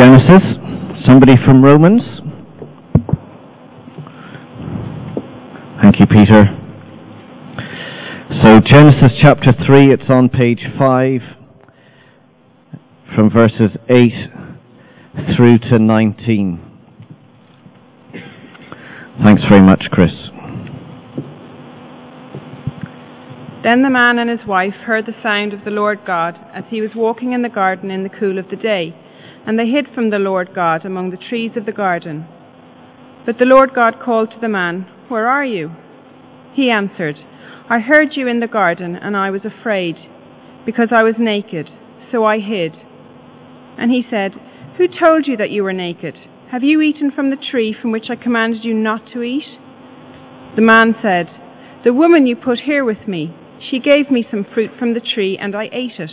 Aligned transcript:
Genesis. 0.00 0.42
Somebody 1.06 1.34
from 1.44 1.62
Romans? 1.62 2.00
Thank 5.82 6.00
you, 6.00 6.06
Peter. 6.06 6.44
So, 8.42 8.60
Genesis 8.60 9.12
chapter 9.20 9.52
3, 9.66 9.92
it's 9.92 10.08
on 10.08 10.30
page 10.30 10.62
5, 10.78 11.20
from 13.14 13.30
verses 13.30 13.72
8 13.90 15.36
through 15.36 15.58
to 15.68 15.78
19. 15.78 16.62
Thanks 19.22 19.42
very 19.50 19.60
much, 19.60 19.84
Chris. 19.90 20.12
Then 23.62 23.82
the 23.82 23.90
man 23.90 24.18
and 24.18 24.30
his 24.30 24.48
wife 24.48 24.72
heard 24.86 25.04
the 25.04 25.22
sound 25.22 25.52
of 25.52 25.66
the 25.66 25.70
Lord 25.70 25.98
God 26.06 26.38
as 26.54 26.64
he 26.70 26.80
was 26.80 26.92
walking 26.96 27.34
in 27.34 27.42
the 27.42 27.50
garden 27.50 27.90
in 27.90 28.02
the 28.02 28.08
cool 28.08 28.38
of 28.38 28.48
the 28.48 28.56
day, 28.56 28.94
and 29.46 29.58
they 29.58 29.66
hid 29.66 29.88
from 29.94 30.10
the 30.10 30.18
Lord 30.18 30.54
God 30.54 30.84
among 30.84 31.10
the 31.10 31.16
trees 31.16 31.52
of 31.56 31.66
the 31.66 31.72
garden. 31.72 32.26
But 33.26 33.38
the 33.38 33.44
Lord 33.44 33.74
God 33.74 34.00
called 34.02 34.30
to 34.30 34.40
the 34.40 34.48
man, 34.48 34.86
Where 35.08 35.28
are 35.28 35.44
you? 35.44 35.72
He 36.54 36.70
answered, 36.70 37.16
I 37.68 37.78
heard 37.78 38.16
you 38.16 38.26
in 38.26 38.40
the 38.40 38.48
garden, 38.48 38.96
and 38.96 39.16
I 39.16 39.30
was 39.30 39.44
afraid, 39.44 39.96
because 40.66 40.88
I 40.90 41.04
was 41.04 41.14
naked, 41.18 41.70
so 42.10 42.24
I 42.24 42.38
hid. 42.38 42.76
And 43.78 43.90
he 43.90 44.02
said, 44.08 44.32
Who 44.76 44.88
told 44.88 45.26
you 45.26 45.36
that 45.36 45.50
you 45.50 45.62
were 45.62 45.72
naked? 45.72 46.16
Have 46.50 46.64
you 46.64 46.80
eaten 46.80 47.12
from 47.12 47.30
the 47.30 47.36
tree 47.36 47.72
from 47.80 47.92
which 47.92 48.10
I 48.10 48.16
commanded 48.16 48.64
you 48.64 48.74
not 48.74 49.06
to 49.12 49.22
eat? 49.22 49.58
The 50.56 50.62
man 50.62 50.96
said, 51.00 51.28
The 51.84 51.94
woman 51.94 52.26
you 52.26 52.34
put 52.34 52.60
here 52.60 52.84
with 52.84 53.06
me, 53.06 53.34
she 53.60 53.78
gave 53.78 54.10
me 54.10 54.26
some 54.28 54.44
fruit 54.52 54.72
from 54.76 54.94
the 54.94 55.00
tree, 55.00 55.38
and 55.40 55.54
I 55.54 55.68
ate 55.72 56.00
it. 56.00 56.10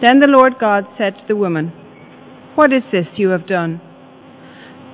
Then 0.00 0.20
the 0.20 0.26
Lord 0.26 0.54
God 0.58 0.86
said 0.96 1.14
to 1.16 1.24
the 1.28 1.36
woman, 1.36 1.72
What 2.54 2.70
is 2.70 2.82
this 2.92 3.06
you 3.16 3.30
have 3.30 3.46
done? 3.46 3.80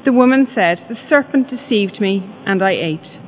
The 0.04 0.12
woman 0.12 0.46
said, 0.54 0.78
The 0.88 0.96
serpent 1.08 1.50
deceived 1.50 2.00
me, 2.00 2.22
and 2.46 2.62
I 2.62 2.70
ate. 2.70 3.18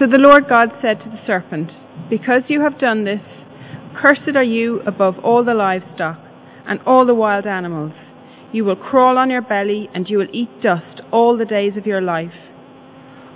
So 0.00 0.06
the 0.06 0.18
Lord 0.18 0.48
God 0.48 0.70
said 0.82 0.98
to 1.00 1.08
the 1.08 1.24
serpent, 1.24 1.70
Because 2.10 2.42
you 2.48 2.62
have 2.62 2.80
done 2.80 3.04
this, 3.04 3.22
cursed 3.94 4.34
are 4.34 4.42
you 4.42 4.80
above 4.80 5.20
all 5.20 5.44
the 5.44 5.54
livestock 5.54 6.18
and 6.66 6.80
all 6.84 7.06
the 7.06 7.14
wild 7.14 7.46
animals. 7.46 7.92
You 8.52 8.64
will 8.64 8.74
crawl 8.74 9.16
on 9.16 9.30
your 9.30 9.42
belly, 9.42 9.88
and 9.94 10.08
you 10.08 10.18
will 10.18 10.28
eat 10.32 10.60
dust 10.60 11.02
all 11.12 11.38
the 11.38 11.44
days 11.44 11.76
of 11.76 11.86
your 11.86 12.00
life. 12.00 12.34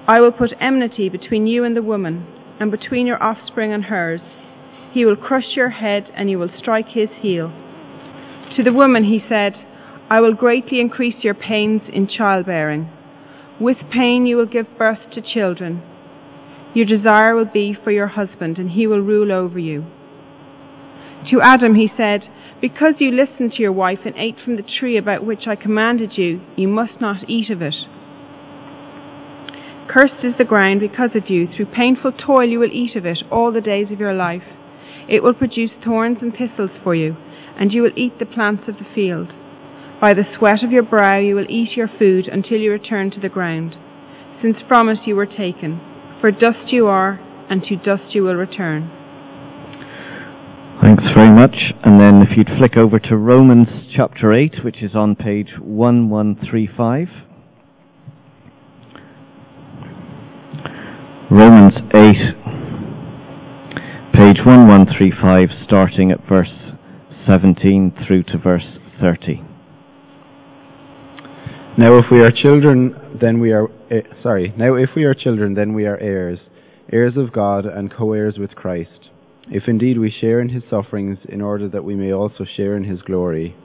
I 0.09 0.21
will 0.21 0.33
put 0.33 0.55
enmity 0.61 1.09
between 1.09 1.47
you 1.47 1.63
and 1.63 1.77
the 1.77 1.83
woman, 1.83 2.27
and 2.59 2.73
between 2.73 3.07
your 3.07 3.23
offspring 3.23 3.73
and 3.73 3.85
hers. 3.85 4.23
He 4.93 5.05
will 5.05 5.17
crush 5.17 5.55
your 5.55 5.71
head, 5.71 6.11
and 6.17 6.29
you 6.29 6.39
will 6.41 6.51
strike 6.59 6.89
his 6.89 7.11
heel. 7.21 7.53
To 8.57 8.63
the 8.63 8.73
woman 8.73 9.05
he 9.05 9.23
said, 9.29 9.55
I 10.09 10.21
will 10.21 10.33
greatly 10.33 10.81
increase 10.81 11.17
your 11.23 11.35
pains 11.35 11.83
in 11.93 12.09
childbearing. 12.09 12.91
With 13.61 13.77
pain 13.93 14.25
you 14.25 14.39
will 14.39 14.47
give 14.47 14.79
birth 14.79 15.11
to 15.13 15.21
children. 15.21 15.83
Your 16.75 16.87
desire 16.87 17.35
will 17.35 17.51
be 17.53 17.77
for 17.83 17.91
your 17.91 18.07
husband, 18.07 18.59
and 18.59 18.71
he 18.71 18.87
will 18.87 19.01
rule 19.01 19.31
over 19.31 19.59
you. 19.59 19.85
To 21.31 21.41
Adam 21.43 21.75
he 21.75 21.91
said, 21.97 22.23
because 22.61 22.95
you 22.99 23.11
listened 23.11 23.53
to 23.53 23.63
your 23.63 23.73
wife 23.73 24.01
and 24.07 24.15
ate 24.17 24.37
from 24.43 24.57
the 24.57 24.63
tree 24.63 24.97
about 24.97 25.25
which 25.25 25.47
I 25.47 25.57
commanded 25.57 26.17
you, 26.17 26.41
you 26.57 26.69
must 26.69 27.01
not 27.01 27.29
eat 27.29 27.51
of 27.51 27.61
it. 27.61 27.75
Cursed 29.89 30.25
is 30.25 30.35
the 30.39 30.45
ground 30.45 30.81
because 30.81 31.11
of 31.15 31.29
you. 31.29 31.47
Through 31.47 31.67
painful 31.67 32.13
toil 32.13 32.49
you 32.49 32.59
will 32.59 32.73
eat 32.73 32.97
of 32.97 33.05
it 33.05 33.19
all 33.31 33.53
the 33.53 33.61
days 33.61 33.91
of 33.91 34.01
your 34.01 34.15
life. 34.15 34.43
It 35.09 35.23
will 35.23 35.35
produce 35.35 35.73
thorns 35.85 36.19
and 36.23 36.33
thistles 36.33 36.71
for 36.83 36.95
you, 36.95 37.17
and 37.59 37.73
you 37.73 37.83
will 37.83 37.97
eat 37.97 38.19
the 38.19 38.27
plants 38.27 38.65
of 38.69 38.77
the 38.77 38.87
field. 38.95 39.29
By 40.01 40.13
the 40.13 40.25
sweat 40.37 40.63
of 40.63 40.73
your 40.73 40.83
brow 40.83 41.19
you 41.19 41.35
will 41.35 41.51
eat 41.51 41.77
your 41.77 41.89
food 41.89 42.29
until 42.29 42.59
you 42.59 42.71
return 42.71 43.11
to 43.13 43.21
the 43.21 43.29
ground, 43.29 43.77
since 44.43 44.57
from 44.69 44.89
it 44.89 44.99
you 45.07 45.17
were 45.17 45.27
taken. 45.27 45.81
For 46.21 46.31
dust 46.31 46.73
you 46.73 46.87
are, 46.87 47.21
and 47.49 47.63
to 47.65 47.77
dust 47.77 48.15
you 48.15 48.23
will 48.25 48.35
return. 48.35 48.91
Thanks 50.83 51.05
very 51.15 51.33
much. 51.35 51.57
And 51.83 52.01
then 52.01 52.21
if 52.23 52.37
you'd 52.37 52.51
flick 52.59 52.77
over 52.77 52.99
to 52.99 53.17
Romans 53.17 53.69
chapter 53.95 54.33
8, 54.35 54.63
which 54.63 54.83
is 54.83 54.95
on 54.95 55.17
page 55.17 55.53
1135. 55.59 57.09
Romans 61.31 61.75
8, 61.95 62.13
page 64.13 64.39
1135, 64.45 65.51
starting 65.65 66.11
at 66.13 66.21
verse 66.29 66.53
17 67.27 68.05
through 68.07 68.23
to 68.25 68.39
verse 68.39 68.79
30. 69.01 69.43
Now 71.79 71.99
if 71.99 72.07
we 72.11 72.21
are 72.21 72.31
children, 72.31 73.19
then 73.21 73.41
we 73.41 73.53
are, 73.53 73.69
eh, 73.91 74.03
sorry, 74.23 74.55
now 74.57 74.75
if 74.75 74.91
we 74.97 75.05
are 75.05 75.15
children, 75.15 75.55
then 75.55 75.75
we 75.75 75.87
are 75.87 75.99
heirs, 75.99 76.39
heirs 76.93 77.17
of 77.17 77.33
God 77.33 77.67
and 77.67 77.93
co-heirs 77.93 78.39
with 78.39 78.55
Christ 78.55 79.11
if 79.51 79.69
indeed 79.69 79.99
we 79.99 80.11
share 80.11 80.41
in 80.41 80.49
his 80.49 80.65
sufferings 80.69 81.19
in 81.29 81.41
order 81.41 81.69
that 81.69 81.85
we 81.85 81.95
may 81.95 82.13
also 82.13 82.45
share 82.45 82.77
in 82.77 82.85
his 82.85 83.03
glory. 83.03 83.57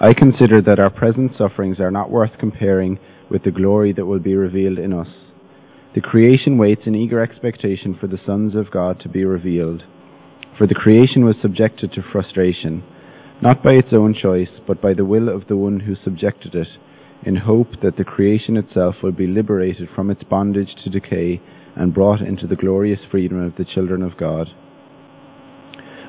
I 0.00 0.14
consider 0.14 0.62
that 0.62 0.78
our 0.78 0.90
present 0.90 1.32
sufferings 1.36 1.80
are 1.80 1.90
not 1.90 2.10
worth 2.10 2.38
comparing 2.38 2.98
with 3.30 3.42
the 3.44 3.50
glory 3.50 3.92
that 3.92 4.06
will 4.06 4.18
be 4.18 4.34
revealed 4.34 4.78
in 4.78 4.92
us. 4.92 5.08
The 5.94 6.00
creation 6.00 6.56
waits 6.56 6.82
in 6.86 6.94
eager 6.94 7.20
expectation 7.20 7.96
for 8.00 8.06
the 8.06 8.20
sons 8.24 8.54
of 8.54 8.70
God 8.70 9.00
to 9.00 9.08
be 9.08 9.24
revealed. 9.24 9.82
For 10.60 10.66
the 10.66 10.74
creation 10.74 11.24
was 11.24 11.36
subjected 11.40 11.90
to 11.94 12.02
frustration, 12.02 12.82
not 13.40 13.62
by 13.62 13.72
its 13.72 13.94
own 13.94 14.12
choice, 14.12 14.60
but 14.66 14.82
by 14.82 14.92
the 14.92 15.06
will 15.06 15.30
of 15.30 15.48
the 15.48 15.56
one 15.56 15.80
who 15.80 15.94
subjected 15.94 16.54
it, 16.54 16.68
in 17.22 17.36
hope 17.36 17.80
that 17.82 17.96
the 17.96 18.04
creation 18.04 18.58
itself 18.58 18.96
will 19.02 19.12
be 19.12 19.26
liberated 19.26 19.88
from 19.96 20.10
its 20.10 20.22
bondage 20.22 20.74
to 20.84 20.90
decay 20.90 21.40
and 21.76 21.94
brought 21.94 22.20
into 22.20 22.46
the 22.46 22.56
glorious 22.56 23.00
freedom 23.10 23.42
of 23.42 23.56
the 23.56 23.64
children 23.64 24.02
of 24.02 24.18
God. 24.18 24.48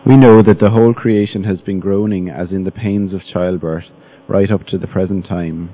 We 0.06 0.17
know 0.17 0.44
that 0.44 0.59
the 0.59 0.72
whole 0.72 0.94
creation 0.94 1.45
has 1.45 1.61
been 1.61 1.79
groaning 1.79 2.28
as 2.28 2.51
in 2.51 2.66
the 2.66 2.72
pains 2.72 3.13
of 3.13 3.22
childbirth, 3.23 3.85
right 4.28 4.51
up 4.51 4.67
to 4.67 4.78
the 4.78 4.88
present 4.88 5.25
time. 5.28 5.73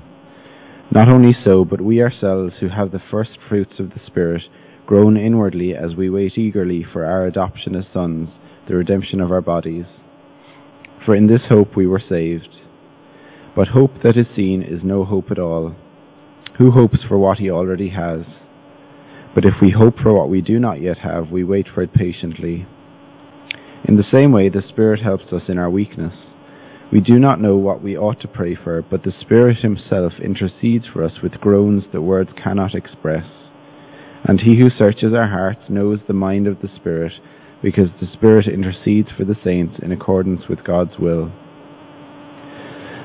Not 0.92 1.08
only 1.08 1.34
so, 1.44 1.64
but 1.64 1.80
we 1.80 2.00
ourselves, 2.00 2.54
who 2.60 2.68
have 2.68 2.92
the 2.92 3.02
first 3.10 3.38
fruits 3.48 3.80
of 3.80 3.90
the 3.90 4.00
Spirit, 4.06 4.42
groan 4.86 5.16
inwardly 5.16 5.74
as 5.74 5.96
we 5.96 6.08
wait 6.08 6.38
eagerly 6.38 6.86
for 6.92 7.04
our 7.04 7.26
adoption 7.26 7.74
as 7.74 7.84
sons, 7.92 8.28
the 8.68 8.76
redemption 8.76 9.20
of 9.20 9.32
our 9.32 9.40
bodies. 9.40 9.86
For 11.04 11.14
in 11.14 11.26
this 11.26 11.42
hope 11.48 11.74
we 11.74 11.86
were 11.86 12.02
saved. 12.06 12.58
But 13.56 13.68
hope 13.68 14.02
that 14.02 14.16
is 14.16 14.26
seen 14.36 14.62
is 14.62 14.84
no 14.84 15.04
hope 15.04 15.30
at 15.30 15.38
all. 15.38 15.74
Who 16.58 16.70
hopes 16.70 16.98
for 17.08 17.18
what 17.18 17.38
he 17.38 17.50
already 17.50 17.88
has? 17.90 18.26
But 19.34 19.44
if 19.44 19.54
we 19.62 19.70
hope 19.70 19.98
for 19.98 20.12
what 20.12 20.28
we 20.28 20.40
do 20.40 20.58
not 20.58 20.80
yet 20.80 20.98
have, 20.98 21.30
we 21.30 21.44
wait 21.44 21.66
for 21.72 21.82
it 21.82 21.94
patiently. 21.94 22.66
In 23.84 23.96
the 23.96 24.04
same 24.10 24.32
way, 24.32 24.48
the 24.48 24.62
Spirit 24.68 25.00
helps 25.00 25.32
us 25.32 25.42
in 25.48 25.56
our 25.56 25.70
weakness. 25.70 26.14
We 26.92 27.00
do 27.00 27.18
not 27.18 27.40
know 27.40 27.56
what 27.56 27.82
we 27.82 27.96
ought 27.96 28.20
to 28.20 28.28
pray 28.28 28.54
for, 28.54 28.82
but 28.82 29.04
the 29.04 29.12
Spirit 29.20 29.58
Himself 29.58 30.14
intercedes 30.22 30.86
for 30.92 31.04
us 31.04 31.20
with 31.22 31.40
groans 31.40 31.84
that 31.92 32.02
words 32.02 32.30
cannot 32.42 32.74
express. 32.74 33.26
And 34.24 34.40
He 34.40 34.58
who 34.58 34.68
searches 34.70 35.14
our 35.14 35.28
hearts 35.28 35.62
knows 35.68 36.00
the 36.06 36.14
mind 36.14 36.46
of 36.46 36.60
the 36.60 36.68
Spirit, 36.74 37.12
because 37.62 37.88
the 38.00 38.06
Spirit 38.12 38.46
intercedes 38.46 39.08
for 39.16 39.24
the 39.24 39.36
saints 39.42 39.76
in 39.82 39.92
accordance 39.92 40.48
with 40.48 40.64
God's 40.64 40.98
will. 40.98 41.32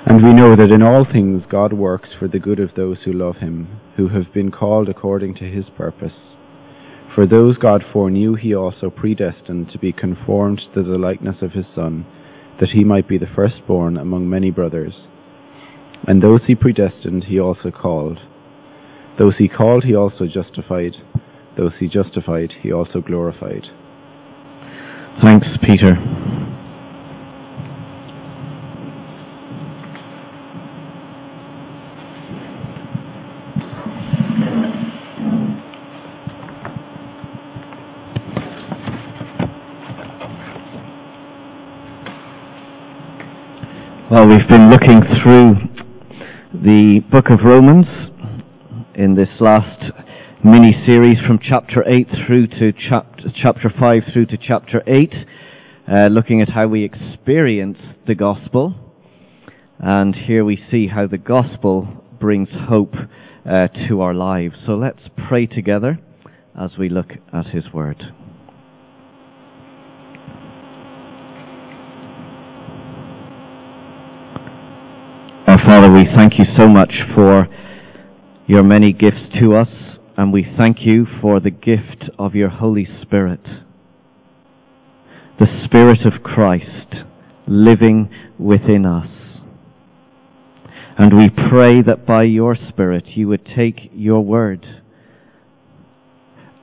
And 0.05 0.23
we 0.23 0.33
know 0.33 0.55
that 0.55 0.71
in 0.71 0.81
all 0.81 1.05
things 1.05 1.43
God 1.49 1.73
works 1.73 2.09
for 2.17 2.27
the 2.27 2.39
good 2.39 2.59
of 2.59 2.75
those 2.75 2.99
who 3.03 3.13
love 3.13 3.37
Him, 3.37 3.79
who 3.95 4.09
have 4.09 4.33
been 4.33 4.51
called 4.51 4.89
according 4.89 5.35
to 5.35 5.45
His 5.45 5.69
purpose. 5.69 6.35
For 7.15 7.27
those 7.27 7.57
God 7.57 7.83
foreknew, 7.93 8.33
he 8.33 8.55
also 8.55 8.89
predestined 8.89 9.69
to 9.69 9.77
be 9.77 9.93
conformed 9.93 10.61
to 10.73 10.81
the 10.81 10.97
likeness 10.97 11.43
of 11.43 11.51
his 11.51 11.67
Son, 11.75 12.07
that 12.59 12.69
he 12.71 12.83
might 12.83 13.07
be 13.07 13.19
the 13.19 13.29
firstborn 13.35 13.97
among 13.97 14.27
many 14.27 14.49
brothers. 14.49 14.95
And 16.07 16.23
those 16.23 16.41
he 16.47 16.56
predestined, 16.56 17.25
he 17.25 17.39
also 17.39 17.69
called. 17.69 18.19
Those 19.19 19.38
he 19.38 19.47
called, 19.47 19.83
he 19.83 19.95
also 19.95 20.25
justified. 20.25 20.95
Those 21.56 21.73
he 21.79 21.88
justified, 21.88 22.53
he 22.61 22.71
also 22.71 22.99
glorified. 22.99 23.67
Thanks, 25.21 25.48
Peter. 25.62 25.95
Well, 44.12 44.27
we've 44.27 44.48
been 44.48 44.69
looking 44.69 45.01
through 45.24 45.56
the 46.54 47.00
book 47.12 47.31
of 47.31 47.39
Romans 47.44 47.88
in 48.94 49.16
this 49.16 49.30
last 49.39 49.92
mini 50.45 50.74
series 50.86 51.19
from 51.25 51.40
chapter 51.42 51.86
8 51.88 52.07
through 52.28 52.48
to 52.48 52.74
chapter, 52.74 53.30
chapter 53.34 53.69
5 53.69 54.04
through 54.12 54.25
to 54.25 54.38
chapter 54.38 54.84
8, 54.86 55.13
uh, 55.88 56.07
looking 56.07 56.42
at 56.42 56.50
how 56.50 56.68
we 56.68 56.84
experience 56.84 57.78
the 58.07 58.13
gospel. 58.13 58.75
And 59.80 60.13
here 60.13 60.44
we 60.44 60.62
see 60.69 60.88
how 60.88 61.07
the 61.07 61.18
gospel 61.18 61.88
brings 62.19 62.50
hope 62.68 62.94
uh, 63.45 63.69
to 63.88 64.01
our 64.01 64.13
lives. 64.13 64.56
So 64.66 64.74
let's 64.74 65.04
pray 65.30 65.45
together 65.45 66.00
as 66.60 66.78
we 66.78 66.90
look 66.90 67.12
at 67.31 67.48
his 67.48 67.72
word. 67.74 68.12
Our 75.48 75.60
Father, 75.66 75.90
we 75.90 76.04
thank 76.04 76.38
you 76.38 76.45
so 76.57 76.68
much 76.68 76.94
for 77.16 77.48
your 78.45 78.63
many 78.63 78.92
gifts 78.92 79.22
to 79.40 79.56
us, 79.56 79.69
and 80.23 80.31
we 80.31 80.47
thank 80.57 80.77
you 80.85 81.05
for 81.19 81.41
the 81.41 81.51
gift 81.51 82.09
of 82.17 82.33
your 82.33 82.47
Holy 82.47 82.87
Spirit, 83.01 83.41
the 85.37 85.65
Spirit 85.65 86.05
of 86.05 86.23
Christ 86.23 87.03
living 87.45 88.09
within 88.39 88.85
us. 88.85 89.09
And 90.97 91.17
we 91.17 91.29
pray 91.29 91.81
that 91.81 92.05
by 92.07 92.23
your 92.23 92.55
Spirit 92.55 93.03
you 93.17 93.27
would 93.27 93.45
take 93.45 93.89
your 93.91 94.21
word 94.21 94.65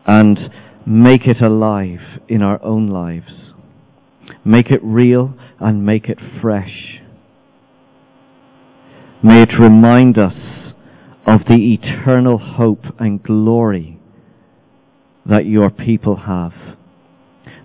and 0.06 0.38
make 0.86 1.26
it 1.26 1.42
alive 1.42 2.22
in 2.28 2.40
our 2.40 2.64
own 2.64 2.88
lives. 2.88 3.52
Make 4.42 4.70
it 4.70 4.80
real 4.82 5.34
and 5.58 5.84
make 5.84 6.08
it 6.08 6.18
fresh. 6.40 7.02
May 9.22 9.42
it 9.42 9.50
remind 9.60 10.16
us 10.16 10.59
of 11.26 11.40
the 11.48 11.74
eternal 11.74 12.38
hope 12.38 12.84
and 12.98 13.22
glory 13.22 13.98
that 15.26 15.46
your 15.46 15.70
people 15.70 16.16
have. 16.26 16.52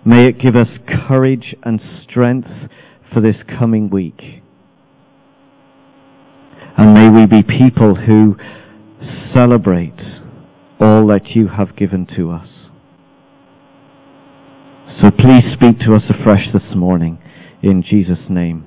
May 0.04 0.26
it 0.26 0.38
give 0.38 0.54
us 0.54 0.68
courage 0.86 1.56
and 1.62 1.80
strength 2.02 2.48
for 3.12 3.20
this 3.20 3.36
coming 3.58 3.90
week. 3.90 4.42
And 6.76 6.92
may 6.92 7.08
we 7.08 7.26
be 7.26 7.42
people 7.42 7.94
who 7.94 8.36
celebrate 9.34 9.98
all 10.78 11.06
that 11.08 11.30
you 11.34 11.48
have 11.48 11.76
given 11.76 12.06
to 12.16 12.30
us. 12.30 12.48
So 15.00 15.10
please 15.10 15.44
speak 15.52 15.80
to 15.80 15.94
us 15.94 16.04
afresh 16.08 16.52
this 16.52 16.74
morning. 16.74 17.18
In 17.62 17.82
Jesus' 17.82 18.30
name. 18.30 18.64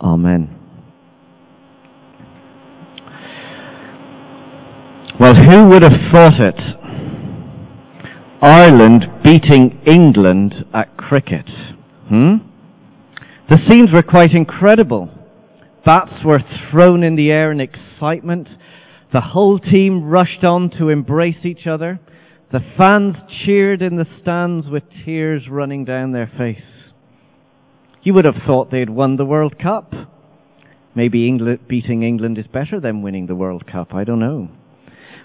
Amen. 0.00 0.61
Well, 5.22 5.36
who 5.36 5.68
would 5.68 5.84
have 5.84 6.10
thought 6.12 6.40
it? 6.40 6.58
Ireland 8.42 9.04
beating 9.22 9.80
England 9.86 10.66
at 10.74 10.96
cricket. 10.96 11.48
Hmm? 12.08 12.38
The 13.48 13.58
scenes 13.68 13.92
were 13.92 14.02
quite 14.02 14.32
incredible. 14.32 15.10
Bats 15.86 16.24
were 16.24 16.40
thrown 16.68 17.04
in 17.04 17.14
the 17.14 17.30
air 17.30 17.52
in 17.52 17.60
excitement. 17.60 18.48
The 19.12 19.20
whole 19.20 19.60
team 19.60 20.08
rushed 20.08 20.42
on 20.42 20.70
to 20.78 20.88
embrace 20.88 21.44
each 21.44 21.68
other. 21.68 22.00
The 22.50 22.64
fans 22.76 23.14
cheered 23.44 23.80
in 23.80 23.94
the 23.94 24.08
stands 24.20 24.66
with 24.66 24.82
tears 25.04 25.44
running 25.48 25.84
down 25.84 26.10
their 26.10 26.32
face. 26.36 26.64
You 28.02 28.14
would 28.14 28.24
have 28.24 28.42
thought 28.44 28.72
they'd 28.72 28.90
won 28.90 29.18
the 29.18 29.24
World 29.24 29.56
Cup. 29.56 29.92
Maybe 30.96 31.28
England, 31.28 31.60
beating 31.68 32.02
England 32.02 32.38
is 32.38 32.48
better 32.48 32.80
than 32.80 33.02
winning 33.02 33.28
the 33.28 33.36
World 33.36 33.68
Cup. 33.68 33.94
I 33.94 34.02
don't 34.02 34.18
know. 34.18 34.48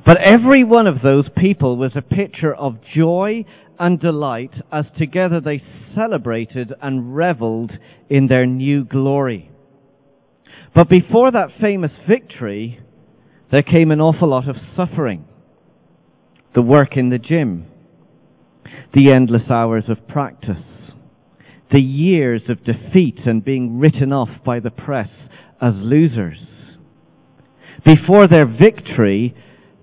But 0.07 0.21
every 0.21 0.63
one 0.63 0.87
of 0.87 1.01
those 1.01 1.27
people 1.35 1.75
was 1.75 1.91
a 1.93 2.01
picture 2.01 2.55
of 2.55 2.77
joy 2.95 3.43
and 3.77 3.99
delight 3.99 4.53
as 4.71 4.85
together 4.97 5.41
they 5.41 5.61
celebrated 5.93 6.73
and 6.81 7.13
reveled 7.13 7.73
in 8.09 8.27
their 8.27 8.45
new 8.45 8.85
glory. 8.85 9.51
But 10.73 10.87
before 10.87 11.29
that 11.31 11.59
famous 11.59 11.91
victory, 12.07 12.79
there 13.51 13.61
came 13.61 13.91
an 13.91 13.99
awful 13.99 14.29
lot 14.29 14.47
of 14.47 14.55
suffering. 14.77 15.25
The 16.55 16.61
work 16.61 16.95
in 16.95 17.09
the 17.09 17.19
gym, 17.19 17.65
the 18.93 19.11
endless 19.13 19.49
hours 19.49 19.89
of 19.89 20.07
practice, 20.07 20.63
the 21.69 21.81
years 21.81 22.43
of 22.47 22.63
defeat 22.63 23.19
and 23.25 23.43
being 23.43 23.77
written 23.77 24.13
off 24.13 24.29
by 24.45 24.61
the 24.61 24.71
press 24.71 25.09
as 25.61 25.73
losers. 25.75 26.39
Before 27.83 28.25
their 28.25 28.45
victory, 28.45 29.35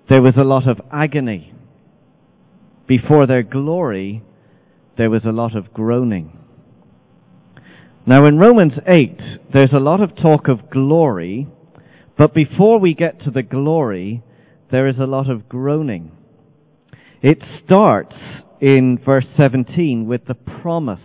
there 0.09 0.23
was 0.23 0.37
a 0.37 0.45
lot 0.45 0.69
of 0.69 0.81
agony. 0.93 1.55
Before 2.87 3.27
their 3.27 3.43
glory, 3.43 4.23
there 4.97 5.11
was 5.11 5.25
a 5.25 5.33
lot 5.33 5.57
of 5.57 5.73
groaning. 5.73 6.39
Now 8.07 8.27
in 8.27 8.39
Romans 8.39 8.75
8, 8.87 9.19
there's 9.53 9.73
a 9.73 9.79
lot 9.79 10.03
of 10.03 10.15
talk 10.15 10.49
of 10.49 10.71
glory, 10.71 11.49
but 12.19 12.35
before 12.35 12.79
we 12.79 12.93
get 12.93 13.23
to 13.23 13.31
the 13.31 13.43
glory, 13.43 14.23
there 14.71 14.87
is 14.87 14.99
a 14.99 15.07
lot 15.07 15.31
of 15.31 15.49
groaning. 15.49 16.13
It 17.23 17.39
starts 17.65 18.15
in 18.61 18.99
verse 19.03 19.25
17 19.39 20.07
with 20.07 20.27
the 20.27 20.35
promise 20.35 21.01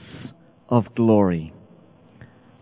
of 0.68 0.94
glory. 0.94 1.54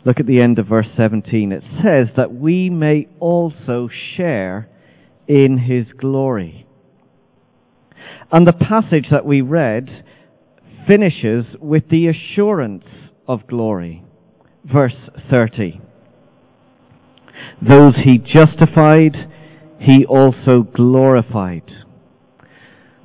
Look 0.05 0.19
at 0.19 0.27
the 0.27 0.41
end 0.41 0.59
of 0.59 0.67
verse 0.67 0.87
17. 0.95 1.51
It 1.51 1.63
says 1.81 2.15
that 2.15 2.33
we 2.33 2.69
may 2.69 3.07
also 3.19 3.89
share 4.15 4.69
in 5.27 5.57
his 5.57 5.87
glory. 5.97 6.67
And 8.31 8.47
the 8.47 8.53
passage 8.53 9.07
that 9.11 9.25
we 9.25 9.41
read 9.41 10.05
finishes 10.87 11.45
with 11.59 11.89
the 11.89 12.07
assurance 12.07 12.85
of 13.27 13.47
glory. 13.47 14.03
Verse 14.63 14.95
30. 15.29 15.81
Those 17.61 17.95
he 18.03 18.17
justified, 18.17 19.29
he 19.79 20.05
also 20.05 20.63
glorified. 20.63 21.71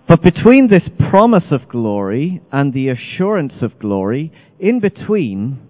But 0.09 0.23
between 0.23 0.69
this 0.69 0.83
promise 1.11 1.51
of 1.51 1.69
glory 1.69 2.43
and 2.51 2.73
the 2.73 2.89
assurance 2.89 3.55
of 3.63 3.79
glory, 3.79 4.33
in 4.59 4.81
between, 4.81 5.61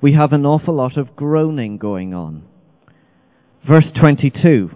we 0.00 0.14
have 0.14 0.32
an 0.32 0.44
awful 0.44 0.74
lot 0.74 0.96
of 0.96 1.14
groaning 1.14 1.78
going 1.78 2.14
on. 2.14 2.44
Verse 3.66 3.86
22 3.98 4.70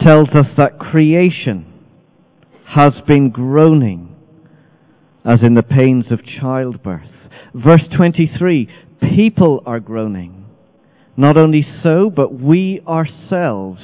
tells 0.00 0.28
us 0.30 0.46
that 0.56 0.78
creation 0.78 1.72
has 2.66 2.94
been 3.06 3.30
groaning 3.30 4.14
as 5.24 5.40
in 5.42 5.54
the 5.54 5.62
pains 5.62 6.06
of 6.10 6.20
childbirth. 6.24 7.10
Verse 7.54 7.84
23, 7.96 8.68
people 9.00 9.62
are 9.66 9.80
groaning. 9.80 10.46
Not 11.16 11.36
only 11.36 11.66
so, 11.82 12.10
but 12.14 12.32
we 12.32 12.80
ourselves 12.86 13.80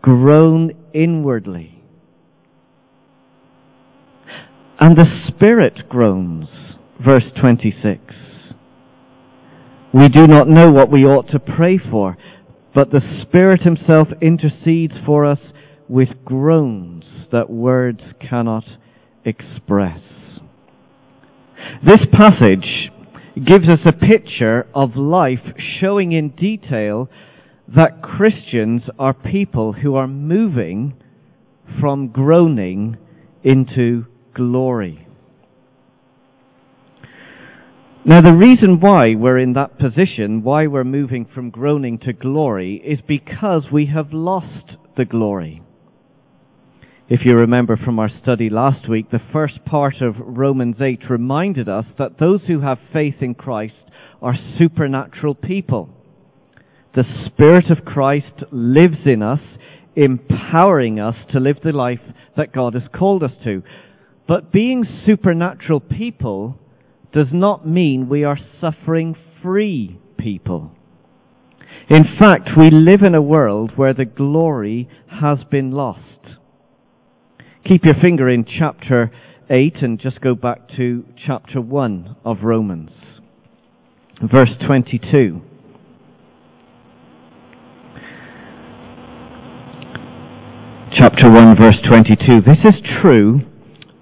groan 0.00 0.72
inwardly. 0.92 1.82
And 4.78 4.96
the 4.96 5.06
Spirit 5.28 5.88
groans. 5.88 6.48
Verse 7.04 7.24
26. 7.40 8.00
We 9.94 10.08
do 10.08 10.26
not 10.26 10.48
know 10.48 10.70
what 10.70 10.90
we 10.90 11.04
ought 11.04 11.28
to 11.30 11.38
pray 11.38 11.78
for, 11.78 12.16
but 12.74 12.90
the 12.90 13.00
Spirit 13.22 13.62
Himself 13.62 14.08
intercedes 14.20 14.94
for 15.04 15.26
us 15.26 15.40
with 15.88 16.08
groans 16.24 17.04
that 17.30 17.50
words 17.50 18.00
cannot 18.20 18.64
express. 19.24 20.00
This 21.86 22.00
passage 22.12 22.90
gives 23.44 23.68
us 23.68 23.80
a 23.84 23.92
picture 23.92 24.66
of 24.74 24.96
life 24.96 25.54
showing 25.80 26.12
in 26.12 26.30
detail 26.30 27.08
that 27.68 28.02
Christians 28.02 28.82
are 28.98 29.14
people 29.14 29.74
who 29.74 29.94
are 29.94 30.08
moving 30.08 30.94
from 31.80 32.08
groaning 32.08 32.96
into 33.42 34.06
glory. 34.34 35.06
Now, 38.04 38.20
the 38.20 38.34
reason 38.34 38.80
why 38.80 39.14
we're 39.14 39.38
in 39.38 39.52
that 39.52 39.78
position, 39.78 40.42
why 40.42 40.66
we're 40.66 40.82
moving 40.82 41.24
from 41.24 41.50
groaning 41.50 41.98
to 41.98 42.12
glory, 42.12 42.82
is 42.84 42.98
because 43.06 43.66
we 43.70 43.86
have 43.94 44.12
lost 44.12 44.76
the 44.96 45.04
glory. 45.04 45.62
If 47.08 47.24
you 47.24 47.36
remember 47.36 47.76
from 47.76 48.00
our 48.00 48.08
study 48.08 48.50
last 48.50 48.88
week, 48.88 49.12
the 49.12 49.22
first 49.32 49.64
part 49.64 50.00
of 50.00 50.16
Romans 50.18 50.78
8 50.80 51.08
reminded 51.08 51.68
us 51.68 51.84
that 51.96 52.18
those 52.18 52.42
who 52.48 52.58
have 52.62 52.78
faith 52.92 53.16
in 53.20 53.36
Christ 53.36 53.74
are 54.20 54.34
supernatural 54.58 55.36
people. 55.36 55.88
The 56.96 57.04
Spirit 57.26 57.70
of 57.70 57.84
Christ 57.84 58.42
lives 58.50 59.06
in 59.06 59.22
us, 59.22 59.40
empowering 59.94 60.98
us 60.98 61.16
to 61.30 61.38
live 61.38 61.58
the 61.62 61.70
life 61.70 62.02
that 62.36 62.52
God 62.52 62.74
has 62.74 62.88
called 62.92 63.22
us 63.22 63.32
to. 63.44 63.62
But 64.26 64.50
being 64.50 64.84
supernatural 65.06 65.78
people 65.78 66.58
does 67.12 67.28
not 67.32 67.66
mean 67.66 68.08
we 68.08 68.24
are 68.24 68.38
suffering 68.60 69.14
free 69.42 69.98
people. 70.16 70.72
In 71.88 72.04
fact, 72.18 72.50
we 72.56 72.70
live 72.70 73.02
in 73.02 73.14
a 73.14 73.22
world 73.22 73.72
where 73.76 73.92
the 73.92 74.04
glory 74.04 74.88
has 75.08 75.38
been 75.50 75.72
lost. 75.72 76.00
Keep 77.66 77.84
your 77.84 77.94
finger 77.94 78.28
in 78.28 78.44
chapter 78.44 79.10
8 79.50 79.82
and 79.82 79.98
just 79.98 80.20
go 80.20 80.34
back 80.34 80.68
to 80.76 81.04
chapter 81.26 81.60
1 81.60 82.16
of 82.24 82.38
Romans, 82.42 82.90
verse 84.22 84.56
22. 84.66 85.42
Chapter 90.94 91.30
1, 91.30 91.56
verse 91.56 91.78
22. 91.88 92.40
This 92.42 92.58
is 92.64 92.80
true 93.00 93.40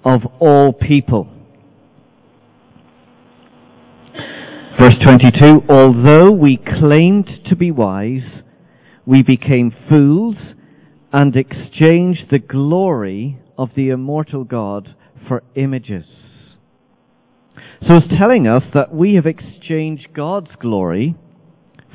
of 0.04 0.20
all 0.38 0.72
people. 0.72 1.28
Verse 4.80 4.94
22, 5.04 5.64
although 5.68 6.30
we 6.30 6.56
claimed 6.56 7.28
to 7.50 7.54
be 7.54 7.70
wise, 7.70 8.42
we 9.04 9.22
became 9.22 9.74
fools 9.90 10.36
and 11.12 11.36
exchanged 11.36 12.30
the 12.30 12.38
glory 12.38 13.38
of 13.58 13.68
the 13.76 13.90
immortal 13.90 14.42
God 14.42 14.94
for 15.28 15.42
images. 15.54 16.06
So 17.86 17.96
it's 17.96 18.08
telling 18.08 18.46
us 18.46 18.62
that 18.72 18.94
we 18.94 19.16
have 19.16 19.26
exchanged 19.26 20.14
God's 20.14 20.52
glory 20.58 21.14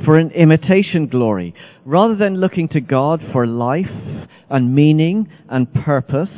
for 0.06 0.20
an 0.20 0.30
imitation 0.30 1.08
glory. 1.08 1.56
Rather 1.86 2.16
than 2.16 2.40
looking 2.40 2.68
to 2.70 2.82
God 2.82 3.20
for 3.34 3.48
life 3.48 4.28
and 4.48 4.76
meaning 4.76 5.28
and 5.50 5.74
purpose, 5.74 6.30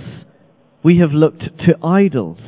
we 0.82 1.00
have 1.00 1.12
looked 1.12 1.44
to 1.66 1.86
idols. 1.86 2.40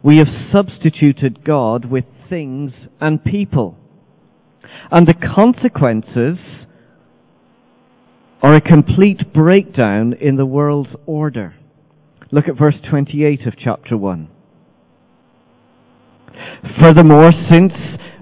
We 0.00 0.18
have 0.18 0.28
substituted 0.52 1.44
God 1.44 1.86
with 1.86 2.04
things 2.30 2.72
and 3.00 3.22
people. 3.22 3.76
And 4.90 5.06
the 5.06 5.14
consequences 5.14 6.38
are 8.42 8.54
a 8.54 8.60
complete 8.60 9.34
breakdown 9.34 10.14
in 10.14 10.36
the 10.36 10.46
world's 10.46 10.94
order. 11.04 11.54
Look 12.30 12.48
at 12.48 12.56
verse 12.56 12.76
28 12.88 13.46
of 13.46 13.54
chapter 13.58 13.96
1. 13.96 14.28
Furthermore, 16.80 17.32
since 17.50 17.72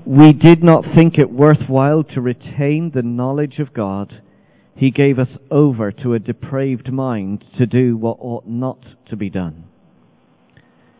we 0.05 0.33
did 0.33 0.63
not 0.63 0.85
think 0.97 1.19
it 1.19 1.31
worthwhile 1.31 2.03
to 2.03 2.21
retain 2.21 2.91
the 2.95 3.03
knowledge 3.03 3.59
of 3.59 3.75
God, 3.75 4.23
he 4.75 4.91
gave 4.91 5.19
us 5.19 5.29
over 5.51 5.93
to 5.93 6.15
a 6.15 6.19
depraved 6.19 6.93
mind 6.93 7.45
to 7.59 7.67
do 7.67 7.97
what 7.97 8.17
ought 8.21 8.47
not 8.47 8.79
to 9.11 9.17
be 9.17 9.29
done. 9.29 9.65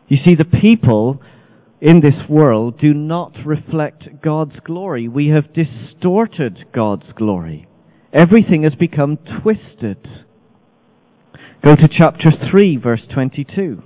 You 0.07 0.17
see, 0.23 0.35
the 0.35 0.45
people 0.45 1.21
in 1.81 2.01
this 2.01 2.27
world 2.29 2.77
do 2.79 2.93
not 2.93 3.33
reflect 3.45 4.21
God's 4.21 4.59
glory. 4.63 5.07
We 5.07 5.29
have 5.29 5.53
distorted 5.53 6.65
God's 6.73 7.11
glory. 7.15 7.67
Everything 8.11 8.63
has 8.63 8.75
become 8.75 9.17
twisted. 9.41 10.25
Go 11.63 11.75
to 11.75 11.87
chapter 11.87 12.31
3, 12.31 12.77
verse 12.77 13.03
22. 13.13 13.83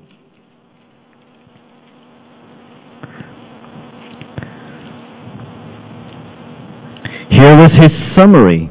Here 7.30 7.58
was 7.58 7.72
his 7.72 7.92
summary 8.16 8.70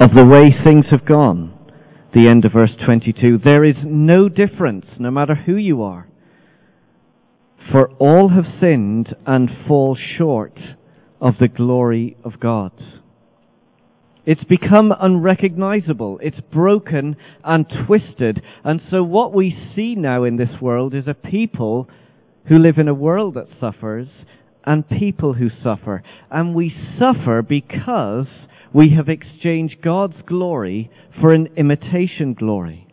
of 0.00 0.14
the 0.14 0.24
way 0.24 0.54
things 0.64 0.86
have 0.90 1.04
gone. 1.04 1.52
The 2.14 2.28
end 2.28 2.44
of 2.44 2.52
verse 2.52 2.72
22. 2.84 3.38
There 3.44 3.64
is 3.64 3.76
no 3.84 4.28
difference, 4.28 4.86
no 4.98 5.10
matter 5.10 5.34
who 5.34 5.56
you 5.56 5.82
are. 5.82 6.03
For 7.70 7.88
all 7.98 8.28
have 8.30 8.46
sinned 8.60 9.14
and 9.26 9.50
fall 9.66 9.96
short 9.96 10.58
of 11.20 11.38
the 11.38 11.48
glory 11.48 12.16
of 12.22 12.38
God. 12.38 12.72
It's 14.26 14.44
become 14.44 14.92
unrecognizable. 14.98 16.18
It's 16.22 16.40
broken 16.40 17.16
and 17.42 17.66
twisted. 17.86 18.42
And 18.64 18.80
so 18.90 19.02
what 19.02 19.34
we 19.34 19.56
see 19.74 19.94
now 19.94 20.24
in 20.24 20.36
this 20.36 20.60
world 20.60 20.94
is 20.94 21.06
a 21.06 21.14
people 21.14 21.88
who 22.46 22.58
live 22.58 22.78
in 22.78 22.88
a 22.88 22.94
world 22.94 23.34
that 23.34 23.48
suffers 23.60 24.08
and 24.64 24.88
people 24.88 25.34
who 25.34 25.50
suffer. 25.62 26.02
And 26.30 26.54
we 26.54 26.74
suffer 26.98 27.42
because 27.42 28.26
we 28.72 28.90
have 28.90 29.08
exchanged 29.08 29.82
God's 29.82 30.20
glory 30.26 30.90
for 31.20 31.32
an 31.32 31.48
imitation 31.56 32.34
glory. 32.34 32.83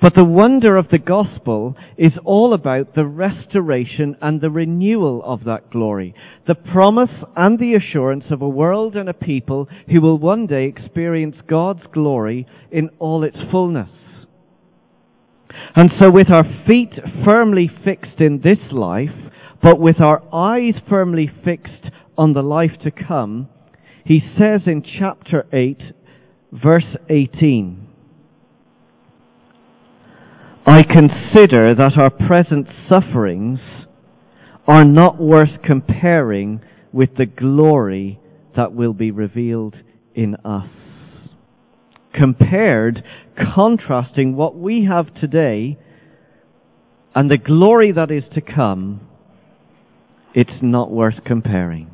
But 0.00 0.14
the 0.14 0.24
wonder 0.24 0.76
of 0.76 0.88
the 0.90 0.98
gospel 0.98 1.76
is 1.96 2.12
all 2.24 2.54
about 2.54 2.94
the 2.94 3.04
restoration 3.04 4.16
and 4.20 4.40
the 4.40 4.50
renewal 4.50 5.22
of 5.24 5.44
that 5.44 5.70
glory. 5.70 6.14
The 6.46 6.54
promise 6.54 7.10
and 7.36 7.58
the 7.58 7.74
assurance 7.74 8.26
of 8.30 8.40
a 8.40 8.48
world 8.48 8.94
and 8.94 9.08
a 9.08 9.14
people 9.14 9.68
who 9.90 10.00
will 10.00 10.18
one 10.18 10.46
day 10.46 10.66
experience 10.66 11.36
God's 11.48 11.82
glory 11.92 12.46
in 12.70 12.90
all 13.00 13.24
its 13.24 13.38
fullness. 13.50 13.90
And 15.74 15.90
so 15.98 16.10
with 16.10 16.30
our 16.30 16.44
feet 16.66 16.92
firmly 17.24 17.68
fixed 17.84 18.20
in 18.20 18.40
this 18.40 18.70
life, 18.70 19.14
but 19.60 19.80
with 19.80 20.00
our 20.00 20.22
eyes 20.32 20.74
firmly 20.88 21.28
fixed 21.44 21.90
on 22.16 22.34
the 22.34 22.42
life 22.42 22.78
to 22.82 22.92
come, 22.92 23.48
he 24.04 24.20
says 24.38 24.62
in 24.66 24.82
chapter 24.82 25.46
8, 25.52 25.80
verse 26.52 26.96
18, 27.10 27.87
I 30.68 30.82
consider 30.82 31.74
that 31.74 31.96
our 31.96 32.10
present 32.10 32.68
sufferings 32.90 33.58
are 34.66 34.84
not 34.84 35.18
worth 35.18 35.62
comparing 35.64 36.60
with 36.92 37.16
the 37.16 37.24
glory 37.24 38.20
that 38.54 38.74
will 38.74 38.92
be 38.92 39.10
revealed 39.10 39.76
in 40.14 40.34
us. 40.44 40.68
Compared, 42.12 43.02
contrasting 43.54 44.36
what 44.36 44.56
we 44.56 44.84
have 44.84 45.14
today 45.14 45.78
and 47.14 47.30
the 47.30 47.38
glory 47.38 47.90
that 47.92 48.10
is 48.10 48.24
to 48.34 48.42
come, 48.42 49.00
it's 50.34 50.60
not 50.60 50.90
worth 50.90 51.24
comparing. 51.24 51.90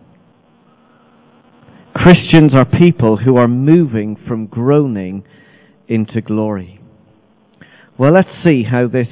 Christians 1.95 2.52
are 2.54 2.64
people 2.64 3.19
who 3.19 3.37
are 3.37 3.47
moving 3.47 4.16
from 4.26 4.47
groaning 4.47 5.23
into 5.87 6.21
glory. 6.21 6.81
Well, 7.97 8.13
let's 8.13 8.45
see 8.45 8.65
how 8.65 8.89
this 8.89 9.07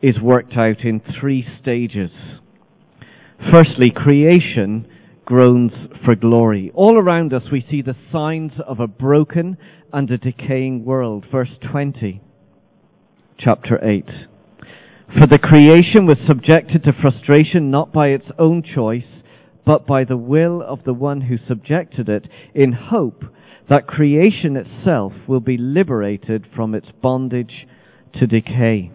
is 0.00 0.18
worked 0.18 0.56
out 0.56 0.80
in 0.80 1.02
three 1.20 1.46
stages. 1.60 2.10
Firstly, 3.52 3.90
creation 3.94 4.88
groans 5.26 5.72
for 6.06 6.14
glory. 6.14 6.72
All 6.74 6.96
around 6.96 7.34
us 7.34 7.42
we 7.52 7.66
see 7.70 7.82
the 7.82 7.96
signs 8.10 8.52
of 8.66 8.80
a 8.80 8.86
broken 8.86 9.58
and 9.92 10.10
a 10.10 10.16
decaying 10.16 10.86
world. 10.86 11.26
Verse 11.30 11.50
20, 11.70 12.22
chapter 13.36 13.78
8. 13.84 14.08
For 15.18 15.26
the 15.26 15.38
creation 15.38 16.06
was 16.06 16.16
subjected 16.26 16.82
to 16.84 16.94
frustration 16.98 17.70
not 17.70 17.92
by 17.92 18.08
its 18.08 18.28
own 18.38 18.62
choice, 18.62 19.22
but 19.66 19.86
by 19.86 20.04
the 20.04 20.16
will 20.16 20.62
of 20.62 20.84
the 20.84 20.94
one 20.94 21.20
who 21.20 21.36
subjected 21.36 22.08
it, 22.08 22.26
in 22.54 22.72
hope 22.72 23.22
that 23.68 23.86
creation 23.86 24.56
itself 24.56 25.12
will 25.28 25.40
be 25.40 25.58
liberated 25.58 26.46
from 26.56 26.74
its 26.74 26.88
bondage 27.02 27.66
to 28.18 28.26
decay. 28.26 28.90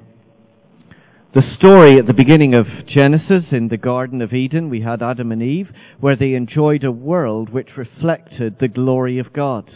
The 1.33 1.55
story 1.55 1.99
at 1.99 2.07
the 2.07 2.13
beginning 2.13 2.55
of 2.55 2.65
Genesis 2.87 3.45
in 3.51 3.67
the 3.67 3.77
Garden 3.77 4.21
of 4.21 4.33
Eden, 4.33 4.67
we 4.69 4.81
had 4.81 5.03
Adam 5.03 5.31
and 5.31 5.43
Eve, 5.43 5.69
where 5.99 6.15
they 6.15 6.33
enjoyed 6.33 6.83
a 6.83 6.91
world 6.91 7.49
which 7.51 7.77
reflected 7.77 8.57
the 8.59 8.67
glory 8.67 9.19
of 9.19 9.31
God. 9.31 9.69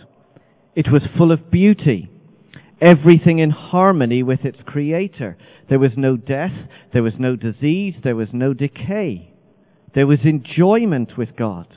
It 0.76 0.92
was 0.92 1.04
full 1.16 1.32
of 1.32 1.52
beauty, 1.52 2.10
everything 2.82 3.38
in 3.38 3.52
harmony 3.52 4.24
with 4.24 4.44
its 4.44 4.58
creator. 4.66 5.38
There 5.70 5.78
was 5.78 5.92
no 5.96 6.18
death, 6.18 6.68
there 6.92 7.04
was 7.04 7.14
no 7.20 7.36
disease, 7.36 7.96
there 8.04 8.16
was 8.16 8.30
no 8.34 8.56
decay. 8.56 9.34
There 9.94 10.08
was 10.08 10.22
enjoyment 10.24 11.18
with 11.18 11.36
God. 11.36 11.68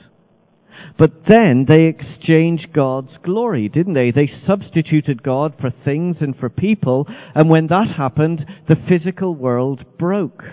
But 0.97 1.25
then 1.27 1.65
they 1.67 1.85
exchanged 1.85 2.73
God's 2.73 3.11
glory, 3.23 3.69
didn't 3.69 3.93
they? 3.93 4.11
They 4.11 4.31
substituted 4.45 5.23
God 5.23 5.53
for 5.59 5.71
things 5.85 6.17
and 6.21 6.35
for 6.35 6.49
people, 6.49 7.07
and 7.35 7.49
when 7.49 7.67
that 7.67 7.95
happened, 7.97 8.45
the 8.67 8.75
physical 8.87 9.35
world 9.35 9.85
broke. 9.97 10.43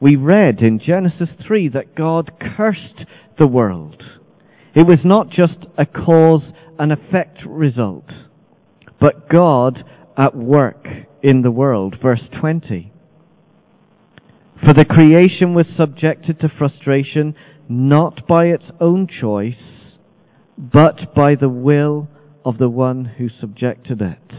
We 0.00 0.16
read 0.16 0.60
in 0.60 0.80
Genesis 0.80 1.30
3 1.46 1.68
that 1.68 1.94
God 1.94 2.32
cursed 2.56 3.06
the 3.38 3.46
world. 3.46 4.02
It 4.74 4.86
was 4.86 4.98
not 5.04 5.30
just 5.30 5.66
a 5.78 5.86
cause 5.86 6.42
and 6.78 6.92
effect 6.92 7.38
result, 7.46 8.10
but 9.00 9.28
God 9.30 9.84
at 10.18 10.36
work 10.36 10.86
in 11.22 11.42
the 11.42 11.50
world. 11.50 11.96
Verse 12.02 12.22
20. 12.38 12.92
For 14.64 14.72
the 14.72 14.84
creation 14.84 15.54
was 15.54 15.66
subjected 15.76 16.40
to 16.40 16.48
frustration 16.48 17.34
not 17.68 18.26
by 18.26 18.46
its 18.46 18.64
own 18.80 19.06
choice, 19.08 19.54
but 20.56 21.14
by 21.14 21.34
the 21.34 21.48
will 21.48 22.08
of 22.44 22.58
the 22.58 22.68
one 22.68 23.04
who 23.04 23.28
subjected 23.28 24.00
it. 24.00 24.34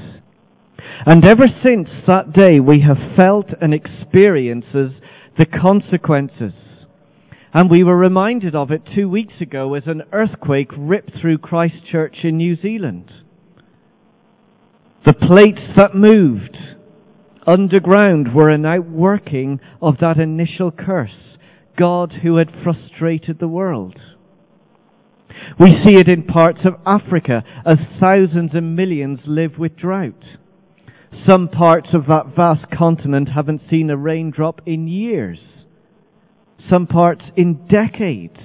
And 1.05 1.25
ever 1.25 1.45
since 1.65 1.89
that 2.07 2.33
day, 2.33 2.59
we 2.59 2.81
have 2.81 3.15
felt 3.17 3.47
and 3.61 3.73
experiences 3.73 4.93
the 5.37 5.45
consequences. 5.45 6.53
And 7.53 7.69
we 7.69 7.83
were 7.83 7.97
reminded 7.97 8.55
of 8.55 8.71
it 8.71 8.83
two 8.93 9.09
weeks 9.09 9.35
ago 9.39 9.73
as 9.73 9.83
an 9.87 10.03
earthquake 10.11 10.71
ripped 10.77 11.19
through 11.19 11.39
Christchurch 11.39 12.17
in 12.23 12.37
New 12.37 12.55
Zealand. 12.55 13.11
The 15.05 15.13
plates 15.13 15.61
that 15.77 15.95
moved 15.95 16.57
underground 17.47 18.33
were 18.33 18.49
an 18.49 18.65
outworking 18.65 19.59
of 19.81 19.99
that 19.99 20.17
initial 20.17 20.71
curse. 20.71 21.37
God 21.77 22.19
who 22.23 22.37
had 22.37 22.51
frustrated 22.63 23.39
the 23.39 23.47
world. 23.47 23.99
We 25.59 25.71
see 25.85 25.95
it 25.95 26.07
in 26.07 26.23
parts 26.23 26.61
of 26.65 26.75
Africa 26.85 27.43
as 27.65 27.77
thousands 27.99 28.51
and 28.53 28.75
millions 28.75 29.19
live 29.25 29.57
with 29.57 29.75
drought. 29.75 30.23
Some 31.27 31.47
parts 31.47 31.89
of 31.93 32.07
that 32.07 32.35
vast 32.35 32.69
continent 32.71 33.29
haven't 33.29 33.61
seen 33.69 33.89
a 33.89 33.97
raindrop 33.97 34.61
in 34.65 34.87
years. 34.87 35.39
Some 36.69 36.87
parts 36.87 37.25
in 37.35 37.67
decades. 37.67 38.39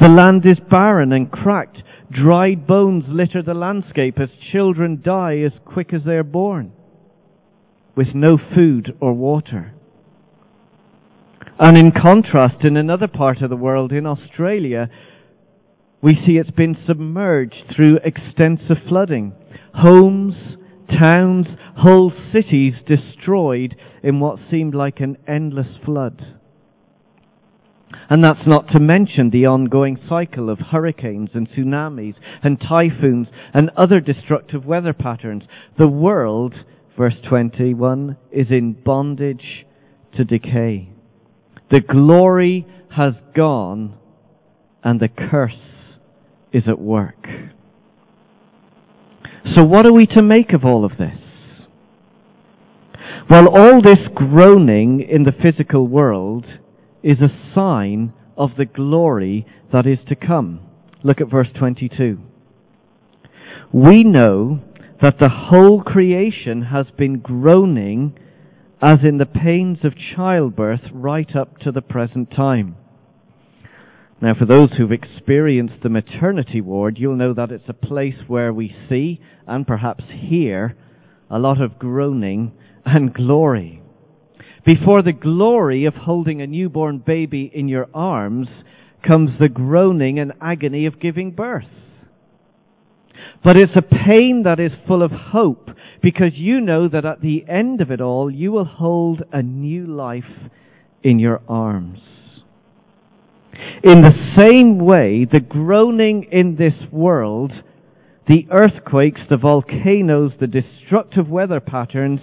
The 0.00 0.08
land 0.08 0.46
is 0.46 0.58
barren 0.70 1.12
and 1.12 1.30
cracked. 1.30 1.82
Dried 2.10 2.66
bones 2.66 3.04
litter 3.08 3.42
the 3.42 3.54
landscape 3.54 4.18
as 4.20 4.30
children 4.52 5.02
die 5.04 5.38
as 5.38 5.52
quick 5.64 5.92
as 5.92 6.04
they 6.04 6.14
are 6.14 6.22
born, 6.22 6.72
with 7.96 8.14
no 8.14 8.38
food 8.38 8.96
or 9.00 9.12
water. 9.14 9.73
And 11.58 11.76
in 11.76 11.92
contrast, 11.92 12.64
in 12.64 12.76
another 12.76 13.06
part 13.06 13.40
of 13.40 13.50
the 13.50 13.56
world, 13.56 13.92
in 13.92 14.06
Australia, 14.06 14.88
we 16.02 16.14
see 16.14 16.32
it's 16.32 16.50
been 16.50 16.76
submerged 16.86 17.64
through 17.74 18.00
extensive 18.04 18.78
flooding. 18.88 19.32
Homes, 19.74 20.34
towns, 20.90 21.46
whole 21.76 22.12
cities 22.32 22.74
destroyed 22.86 23.76
in 24.02 24.20
what 24.20 24.38
seemed 24.50 24.74
like 24.74 25.00
an 25.00 25.16
endless 25.28 25.78
flood. 25.84 26.36
And 28.10 28.22
that's 28.22 28.46
not 28.46 28.68
to 28.68 28.80
mention 28.80 29.30
the 29.30 29.46
ongoing 29.46 29.98
cycle 30.08 30.50
of 30.50 30.58
hurricanes 30.58 31.30
and 31.34 31.48
tsunamis 31.48 32.16
and 32.42 32.60
typhoons 32.60 33.28
and 33.52 33.70
other 33.76 34.00
destructive 34.00 34.66
weather 34.66 34.92
patterns. 34.92 35.44
The 35.78 35.88
world, 35.88 36.54
verse 36.98 37.16
21, 37.26 38.16
is 38.32 38.48
in 38.50 38.72
bondage 38.72 39.64
to 40.16 40.24
decay. 40.24 40.93
The 41.70 41.80
glory 41.80 42.66
has 42.90 43.14
gone 43.34 43.96
and 44.82 45.00
the 45.00 45.08
curse 45.08 45.52
is 46.52 46.68
at 46.68 46.78
work. 46.78 47.26
So 49.54 49.62
what 49.64 49.86
are 49.86 49.92
we 49.92 50.06
to 50.06 50.22
make 50.22 50.52
of 50.52 50.64
all 50.64 50.84
of 50.84 50.96
this? 50.98 51.18
Well, 53.28 53.48
all 53.48 53.82
this 53.82 54.08
groaning 54.14 55.00
in 55.00 55.24
the 55.24 55.32
physical 55.32 55.86
world 55.86 56.46
is 57.02 57.20
a 57.20 57.54
sign 57.54 58.12
of 58.36 58.50
the 58.56 58.64
glory 58.64 59.46
that 59.72 59.86
is 59.86 59.98
to 60.08 60.14
come. 60.14 60.60
Look 61.02 61.20
at 61.20 61.30
verse 61.30 61.48
22. 61.58 62.18
We 63.72 64.04
know 64.04 64.60
that 65.02 65.18
the 65.18 65.28
whole 65.28 65.82
creation 65.82 66.62
has 66.62 66.90
been 66.90 67.18
groaning 67.18 68.18
as 68.82 69.02
in 69.02 69.18
the 69.18 69.26
pains 69.26 69.78
of 69.84 69.94
childbirth 70.14 70.82
right 70.92 71.34
up 71.34 71.58
to 71.58 71.72
the 71.72 71.82
present 71.82 72.30
time. 72.30 72.76
Now, 74.20 74.34
for 74.34 74.46
those 74.46 74.72
who've 74.72 74.92
experienced 74.92 75.82
the 75.82 75.88
maternity 75.88 76.60
ward, 76.60 76.98
you'll 76.98 77.16
know 77.16 77.34
that 77.34 77.50
it's 77.50 77.68
a 77.68 77.74
place 77.74 78.16
where 78.26 78.52
we 78.52 78.74
see, 78.88 79.20
and 79.46 79.66
perhaps 79.66 80.04
hear, 80.08 80.76
a 81.28 81.38
lot 81.38 81.60
of 81.60 81.78
groaning 81.78 82.52
and 82.84 83.12
glory. 83.12 83.82
Before 84.64 85.02
the 85.02 85.12
glory 85.12 85.84
of 85.84 85.94
holding 85.94 86.40
a 86.40 86.46
newborn 86.46 86.98
baby 86.98 87.50
in 87.52 87.68
your 87.68 87.88
arms 87.92 88.48
comes 89.06 89.38
the 89.38 89.48
groaning 89.48 90.18
and 90.18 90.32
agony 90.40 90.86
of 90.86 91.00
giving 91.00 91.32
birth. 91.32 91.68
But 93.42 93.56
it's 93.56 93.76
a 93.76 93.82
pain 93.82 94.42
that 94.44 94.60
is 94.60 94.72
full 94.86 95.02
of 95.02 95.10
hope 95.10 95.70
because 96.02 96.34
you 96.34 96.60
know 96.60 96.88
that 96.88 97.04
at 97.04 97.20
the 97.20 97.44
end 97.48 97.80
of 97.80 97.90
it 97.90 98.00
all 98.00 98.30
you 98.30 98.52
will 98.52 98.64
hold 98.64 99.22
a 99.32 99.42
new 99.42 99.86
life 99.86 100.50
in 101.02 101.18
your 101.18 101.40
arms. 101.48 102.00
In 103.82 104.02
the 104.02 104.34
same 104.36 104.78
way, 104.78 105.26
the 105.30 105.40
groaning 105.40 106.26
in 106.32 106.56
this 106.56 106.90
world, 106.90 107.52
the 108.26 108.46
earthquakes, 108.50 109.20
the 109.28 109.36
volcanoes, 109.36 110.32
the 110.40 110.46
destructive 110.46 111.28
weather 111.28 111.60
patterns, 111.60 112.20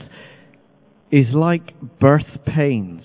is 1.12 1.28
like 1.34 1.74
birth 2.00 2.40
pains. 2.46 3.04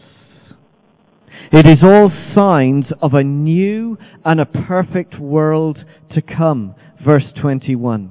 It 1.53 1.67
is 1.67 1.79
all 1.83 2.11
signs 2.35 2.87
of 3.01 3.15
a 3.15 3.23
new 3.23 3.99
and 4.25 4.41
a 4.41 4.47
perfect 4.47 5.19
world 5.19 5.85
to 6.15 6.23
come. 6.23 6.75
Verse 7.07 7.33
21. 7.41 8.11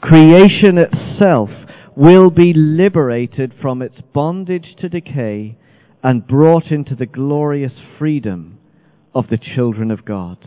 Creation 0.00 0.76
itself 0.76 1.50
will 1.94 2.30
be 2.30 2.52
liberated 2.52 3.54
from 3.62 3.80
its 3.80 4.00
bondage 4.12 4.74
to 4.80 4.88
decay 4.88 5.56
and 6.02 6.26
brought 6.26 6.72
into 6.72 6.96
the 6.96 7.06
glorious 7.06 7.74
freedom 7.96 8.58
of 9.14 9.28
the 9.28 9.38
children 9.38 9.92
of 9.92 10.04
God. 10.04 10.38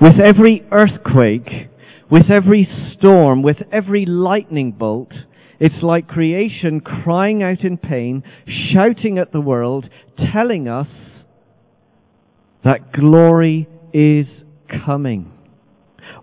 With 0.00 0.18
every 0.24 0.66
earthquake, 0.72 1.68
with 2.10 2.30
every 2.30 2.66
storm, 2.94 3.42
with 3.42 3.58
every 3.70 4.06
lightning 4.06 4.72
bolt, 4.72 5.12
it's 5.60 5.82
like 5.82 6.08
creation 6.08 6.80
crying 6.80 7.42
out 7.42 7.60
in 7.60 7.76
pain, 7.76 8.22
shouting 8.46 9.18
at 9.18 9.32
the 9.32 9.40
world, 9.42 9.90
telling 10.32 10.66
us 10.66 10.88
that 12.64 12.90
glory 12.90 13.68
is 13.92 14.26
coming. 14.84 15.32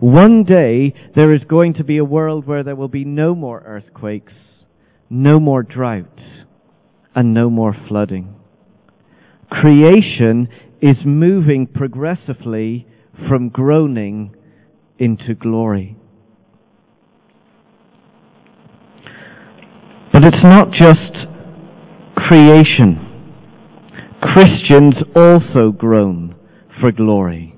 One 0.00 0.44
day 0.44 0.94
there 1.14 1.32
is 1.34 1.42
going 1.44 1.74
to 1.74 1.84
be 1.84 1.98
a 1.98 2.04
world 2.04 2.46
where 2.46 2.62
there 2.62 2.76
will 2.76 2.88
be 2.88 3.04
no 3.04 3.34
more 3.34 3.62
earthquakes, 3.64 4.32
no 5.08 5.38
more 5.38 5.62
drought, 5.62 6.20
and 7.14 7.32
no 7.32 7.48
more 7.48 7.76
flooding. 7.88 8.34
Creation 9.50 10.48
is 10.80 10.96
moving 11.04 11.66
progressively 11.66 12.86
from 13.28 13.48
groaning 13.48 14.34
into 14.98 15.34
glory. 15.34 15.96
But 20.12 20.24
it's 20.24 20.44
not 20.44 20.70
just 20.72 21.28
creation. 22.16 23.00
Christians 24.20 24.94
also 25.14 25.70
groan 25.70 26.34
for 26.80 26.90
glory. 26.92 27.53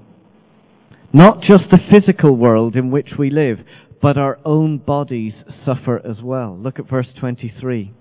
Not 1.16 1.40
just 1.40 1.70
the 1.70 1.78
physical 1.90 2.36
world 2.36 2.76
in 2.76 2.90
which 2.90 3.12
we 3.18 3.30
live, 3.30 3.60
but 4.02 4.18
our 4.18 4.38
own 4.44 4.76
bodies 4.76 5.32
suffer 5.64 5.98
as 6.06 6.20
well. 6.20 6.54
Look 6.54 6.78
at 6.78 6.90
verse 6.90 7.06
23. 7.18 7.94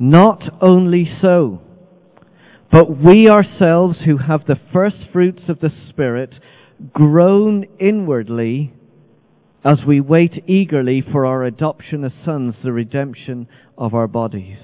Not 0.00 0.42
only 0.60 1.08
so, 1.22 1.60
but 2.72 2.98
we 3.00 3.28
ourselves 3.28 3.98
who 4.04 4.16
have 4.16 4.44
the 4.44 4.58
first 4.72 4.96
fruits 5.12 5.42
of 5.48 5.60
the 5.60 5.70
Spirit 5.88 6.34
groan 6.92 7.64
inwardly 7.78 8.74
as 9.64 9.84
we 9.86 10.00
wait 10.00 10.42
eagerly 10.48 11.00
for 11.00 11.24
our 11.24 11.44
adoption 11.44 12.02
as 12.02 12.12
sons, 12.24 12.56
the 12.64 12.72
redemption 12.72 13.46
of 13.78 13.94
our 13.94 14.08
bodies. 14.08 14.58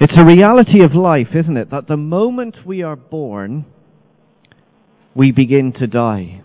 It's 0.00 0.18
a 0.18 0.24
reality 0.24 0.82
of 0.82 0.96
life, 0.96 1.36
isn't 1.36 1.56
it? 1.56 1.70
That 1.70 1.86
the 1.86 1.96
moment 1.96 2.66
we 2.66 2.82
are 2.82 2.96
born, 2.96 3.64
we 5.14 5.30
begin 5.30 5.72
to 5.74 5.86
die. 5.86 6.42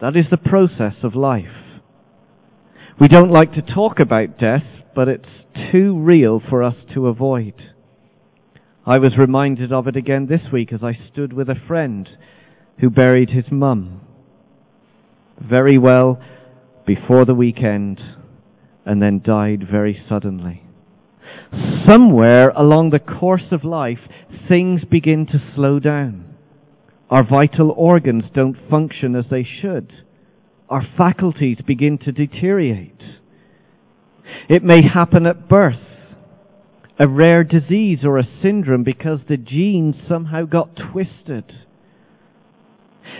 That 0.00 0.16
is 0.16 0.26
the 0.30 0.36
process 0.36 0.96
of 1.02 1.14
life. 1.14 1.80
We 3.00 3.08
don't 3.08 3.30
like 3.30 3.52
to 3.54 3.62
talk 3.62 3.98
about 3.98 4.38
death, 4.38 4.64
but 4.94 5.08
it's 5.08 5.28
too 5.72 5.98
real 5.98 6.40
for 6.40 6.62
us 6.62 6.76
to 6.94 7.08
avoid. 7.08 7.54
I 8.86 8.98
was 8.98 9.18
reminded 9.18 9.72
of 9.72 9.88
it 9.88 9.96
again 9.96 10.26
this 10.26 10.52
week 10.52 10.72
as 10.72 10.82
I 10.82 10.98
stood 11.10 11.32
with 11.32 11.48
a 11.48 11.60
friend 11.66 12.08
who 12.78 12.90
buried 12.90 13.30
his 13.30 13.46
mum 13.50 14.02
very 15.38 15.76
well 15.76 16.20
before 16.86 17.24
the 17.24 17.34
weekend 17.34 18.00
and 18.84 19.02
then 19.02 19.20
died 19.24 19.66
very 19.70 20.00
suddenly. 20.08 20.62
Somewhere 21.86 22.50
along 22.50 22.90
the 22.90 22.98
course 22.98 23.50
of 23.50 23.64
life, 23.64 23.98
things 24.48 24.82
begin 24.84 25.26
to 25.26 25.42
slow 25.54 25.78
down. 25.78 26.35
Our 27.10 27.24
vital 27.24 27.70
organs 27.70 28.24
don't 28.34 28.56
function 28.68 29.14
as 29.14 29.26
they 29.30 29.44
should. 29.44 29.92
Our 30.68 30.86
faculties 30.96 31.58
begin 31.64 31.98
to 31.98 32.12
deteriorate. 32.12 33.02
It 34.48 34.64
may 34.64 34.82
happen 34.82 35.26
at 35.26 35.48
birth, 35.48 35.76
a 36.98 37.06
rare 37.06 37.44
disease 37.44 38.00
or 38.04 38.18
a 38.18 38.28
syndrome 38.42 38.82
because 38.82 39.20
the 39.28 39.36
genes 39.36 39.94
somehow 40.08 40.44
got 40.46 40.76
twisted. 40.76 41.52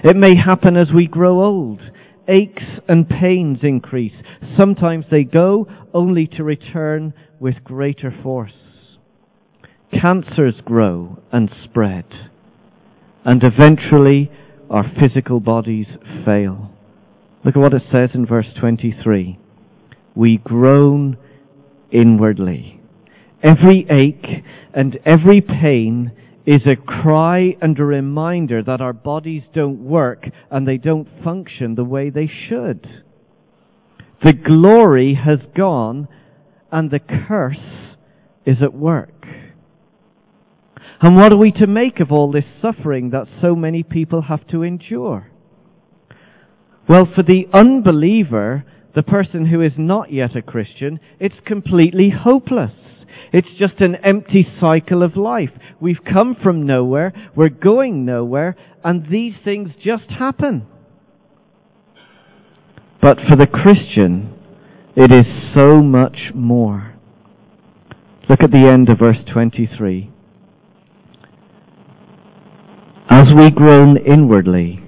It 0.03 0.16
may 0.16 0.35
happen 0.35 0.77
as 0.77 0.92
we 0.92 1.07
grow 1.07 1.44
old 1.44 1.81
aches 2.29 2.64
and 2.88 3.09
pains 3.09 3.61
increase. 3.62 4.14
Sometimes 4.57 5.07
they 5.11 5.25
go 5.25 5.68
only 5.94 6.27
to 6.27 6.44
return 6.44 7.14
with 7.38 7.62
greater 7.64 8.12
force. 8.22 8.53
Cancers 9.92 10.61
grow 10.64 11.22
and 11.33 11.51
spread. 11.62 12.05
And 13.26 13.42
eventually 13.42 14.30
our 14.70 14.84
physical 15.00 15.40
bodies 15.40 15.88
fail. 16.24 16.70
Look 17.44 17.56
at 17.56 17.60
what 17.60 17.74
it 17.74 17.82
says 17.90 18.10
in 18.14 18.24
verse 18.24 18.46
23. 18.58 19.36
We 20.14 20.38
groan 20.38 21.18
inwardly. 21.90 22.80
Every 23.42 23.84
ache 23.90 24.44
and 24.72 24.98
every 25.04 25.40
pain 25.40 26.12
is 26.46 26.62
a 26.66 26.76
cry 26.76 27.56
and 27.60 27.76
a 27.80 27.84
reminder 27.84 28.62
that 28.62 28.80
our 28.80 28.92
bodies 28.92 29.42
don't 29.52 29.84
work 29.84 30.28
and 30.48 30.66
they 30.66 30.76
don't 30.76 31.08
function 31.24 31.74
the 31.74 31.84
way 31.84 32.10
they 32.10 32.30
should. 32.48 33.04
The 34.24 34.34
glory 34.34 35.14
has 35.14 35.40
gone 35.56 36.06
and 36.70 36.92
the 36.92 37.00
curse 37.00 37.56
is 38.44 38.62
at 38.62 38.72
work. 38.72 39.26
And 41.01 41.16
what 41.16 41.33
are 41.33 41.38
we 41.38 41.53
to 41.53 41.66
make 41.66 42.01
of 42.01 42.11
all 42.11 42.33
this 42.33 42.44
suffering 42.62 43.11
that 43.11 43.27
so 43.40 43.55
many 43.55 43.83
people 43.83 44.22
have 44.22 44.46
to 44.49 44.62
endure? 44.62 45.31
Well, 46.88 47.07
for 47.14 47.22
the 47.22 47.46
unbeliever, 47.53 48.64
the 48.94 49.03
person 49.03 49.46
who 49.46 49.61
is 49.61 49.72
not 49.77 50.12
yet 50.12 50.37
a 50.37 50.42
Christian, 50.42 51.01
it's 51.20 51.35
completely 51.44 52.11
hopeless. 52.11 52.72
It's 53.33 53.49
just 53.59 53.81
an 53.81 53.96
empty 54.05 54.46
cycle 54.61 55.03
of 55.03 55.16
life. 55.16 55.51
We've 55.81 56.03
come 56.03 56.37
from 56.40 56.64
nowhere, 56.64 57.12
we're 57.35 57.49
going 57.49 58.05
nowhere, 58.05 58.57
and 58.85 59.11
these 59.11 59.35
things 59.44 59.70
just 59.83 60.11
happen. 60.18 60.66
But 63.03 63.18
for 63.29 63.37
the 63.37 63.46
Christian, 63.46 64.33
it 64.96 65.12
is 65.12 65.27
so 65.55 65.83
much 65.83 66.33
more. 66.35 66.94
Look 68.31 68.42
at 68.42 68.51
the 68.51 68.68
end 68.72 68.88
of 68.88 68.99
verse 68.99 69.18
23. 69.31 70.11
As 73.09 73.29
we 73.33 73.51
groan 73.51 73.97
inwardly, 73.99 74.83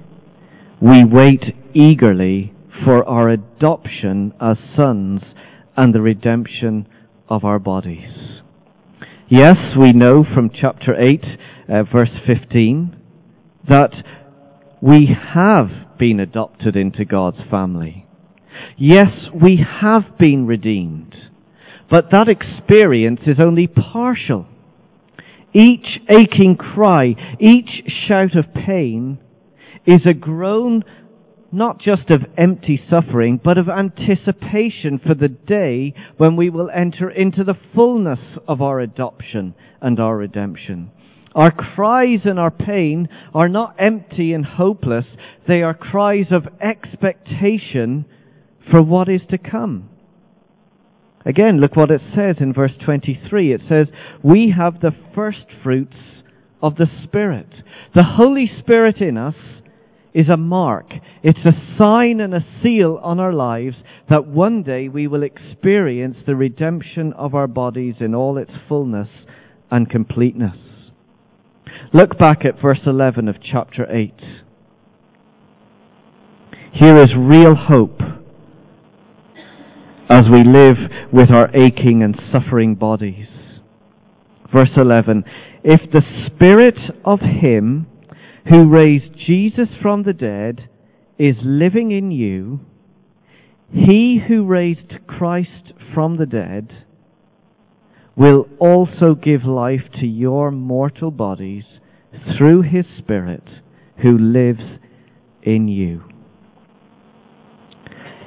we 0.80 1.04
wait 1.04 1.54
eagerly 1.72 2.52
for 2.84 3.08
our 3.08 3.28
adoption 3.28 4.34
as 4.40 4.56
sons 4.74 5.22
and 5.76 5.94
the 5.94 6.00
redemption 6.00 6.88
of 7.28 7.44
our 7.44 7.60
bodies. 7.60 8.42
Yes, 9.28 9.56
we 9.78 9.92
know 9.92 10.24
from 10.24 10.50
chapter 10.50 11.00
8, 11.00 11.24
uh, 11.68 11.82
verse 11.84 12.10
15, 12.26 12.96
that 13.68 13.94
we 14.80 15.16
have 15.34 15.70
been 15.96 16.18
adopted 16.18 16.74
into 16.74 17.04
God's 17.04 17.40
family. 17.48 18.04
Yes, 18.76 19.28
we 19.32 19.64
have 19.80 20.18
been 20.18 20.44
redeemed. 20.44 21.14
But 21.88 22.10
that 22.10 22.28
experience 22.28 23.20
is 23.26 23.38
only 23.38 23.68
partial. 23.68 24.46
Each 25.52 26.00
aching 26.08 26.56
cry, 26.56 27.14
each 27.38 27.84
shout 28.06 28.36
of 28.36 28.52
pain 28.54 29.18
is 29.86 30.04
a 30.04 30.12
groan 30.12 30.84
not 31.50 31.80
just 31.80 32.10
of 32.10 32.26
empty 32.36 32.80
suffering, 32.90 33.40
but 33.42 33.56
of 33.56 33.68
anticipation 33.68 34.98
for 34.98 35.14
the 35.14 35.28
day 35.28 35.94
when 36.18 36.36
we 36.36 36.50
will 36.50 36.68
enter 36.70 37.08
into 37.08 37.42
the 37.42 37.56
fullness 37.74 38.20
of 38.46 38.60
our 38.60 38.80
adoption 38.80 39.54
and 39.80 39.98
our 39.98 40.16
redemption. 40.16 40.90
Our 41.34 41.50
cries 41.50 42.20
and 42.24 42.38
our 42.38 42.50
pain 42.50 43.08
are 43.34 43.48
not 43.48 43.76
empty 43.78 44.32
and 44.32 44.44
hopeless, 44.44 45.06
they 45.46 45.62
are 45.62 45.74
cries 45.74 46.26
of 46.30 46.48
expectation 46.60 48.04
for 48.70 48.82
what 48.82 49.08
is 49.08 49.22
to 49.30 49.38
come. 49.38 49.88
Again, 51.28 51.60
look 51.60 51.76
what 51.76 51.90
it 51.90 52.00
says 52.14 52.36
in 52.40 52.54
verse 52.54 52.72
23. 52.82 53.52
It 53.52 53.60
says, 53.68 53.88
We 54.22 54.54
have 54.56 54.80
the 54.80 54.92
first 55.14 55.44
fruits 55.62 55.96
of 56.62 56.76
the 56.76 56.86
Spirit. 57.04 57.48
The 57.94 58.14
Holy 58.16 58.50
Spirit 58.58 59.02
in 59.02 59.18
us 59.18 59.34
is 60.14 60.30
a 60.30 60.38
mark. 60.38 60.86
It's 61.22 61.44
a 61.44 61.52
sign 61.78 62.20
and 62.20 62.32
a 62.32 62.46
seal 62.62 62.98
on 63.02 63.20
our 63.20 63.34
lives 63.34 63.76
that 64.08 64.26
one 64.26 64.62
day 64.62 64.88
we 64.88 65.06
will 65.06 65.22
experience 65.22 66.16
the 66.26 66.34
redemption 66.34 67.12
of 67.12 67.34
our 67.34 67.46
bodies 67.46 67.96
in 68.00 68.14
all 68.14 68.38
its 68.38 68.52
fullness 68.66 69.08
and 69.70 69.90
completeness. 69.90 70.56
Look 71.92 72.18
back 72.18 72.46
at 72.46 72.60
verse 72.60 72.80
11 72.86 73.28
of 73.28 73.36
chapter 73.42 73.86
8. 73.94 74.14
Here 76.72 76.96
is 76.96 77.10
real 77.14 77.54
hope 77.54 78.00
as 80.08 80.24
we 80.30 80.42
live 80.42 80.76
with 81.12 81.30
our 81.30 81.50
aching 81.54 82.02
and 82.02 82.20
suffering 82.32 82.74
bodies. 82.74 83.28
Verse 84.52 84.70
11. 84.76 85.24
If 85.62 85.90
the 85.90 86.02
Spirit 86.26 86.78
of 87.04 87.20
Him 87.20 87.86
who 88.48 88.68
raised 88.68 89.14
Jesus 89.16 89.68
from 89.82 90.04
the 90.04 90.14
dead 90.14 90.68
is 91.18 91.36
living 91.42 91.90
in 91.90 92.10
you, 92.10 92.60
he 93.70 94.22
who 94.26 94.46
raised 94.46 95.06
Christ 95.06 95.74
from 95.94 96.16
the 96.16 96.26
dead 96.26 96.86
will 98.16 98.48
also 98.58 99.14
give 99.14 99.44
life 99.44 99.92
to 100.00 100.06
your 100.06 100.50
mortal 100.50 101.10
bodies 101.10 101.64
through 102.36 102.62
his 102.62 102.86
Spirit 102.96 103.44
who 103.98 104.16
lives 104.16 104.78
in 105.42 105.68
you. 105.68 106.02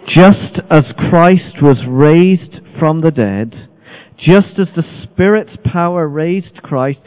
Just 0.08 0.60
as 0.70 0.92
Christ 1.10 1.62
was 1.62 1.78
raised 1.88 2.60
from 2.80 3.02
the 3.02 3.12
dead, 3.12 3.70
just 4.18 4.60
as 4.60 4.68
the 4.76 4.84
Spirit's 5.04 5.58
power 5.64 6.08
raised 6.08 6.62
Christ, 6.62 7.00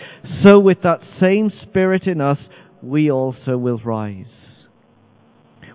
so 0.42 0.58
with 0.58 0.78
that 0.82 1.00
same 1.20 1.50
Spirit 1.62 2.06
in 2.06 2.20
us, 2.20 2.38
we 2.82 3.10
also 3.10 3.56
will 3.56 3.78
rise. 3.78 4.26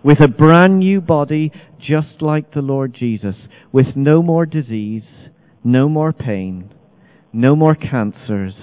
With 0.03 0.21
a 0.21 0.27
brand 0.27 0.79
new 0.79 1.01
body, 1.01 1.51
just 1.79 2.21
like 2.21 2.53
the 2.53 2.61
Lord 2.61 2.93
Jesus, 2.93 3.35
with 3.71 3.95
no 3.95 4.21
more 4.21 4.45
disease, 4.45 5.03
no 5.63 5.89
more 5.89 6.13
pain, 6.13 6.73
no 7.33 7.55
more 7.55 7.75
cancers, 7.75 8.55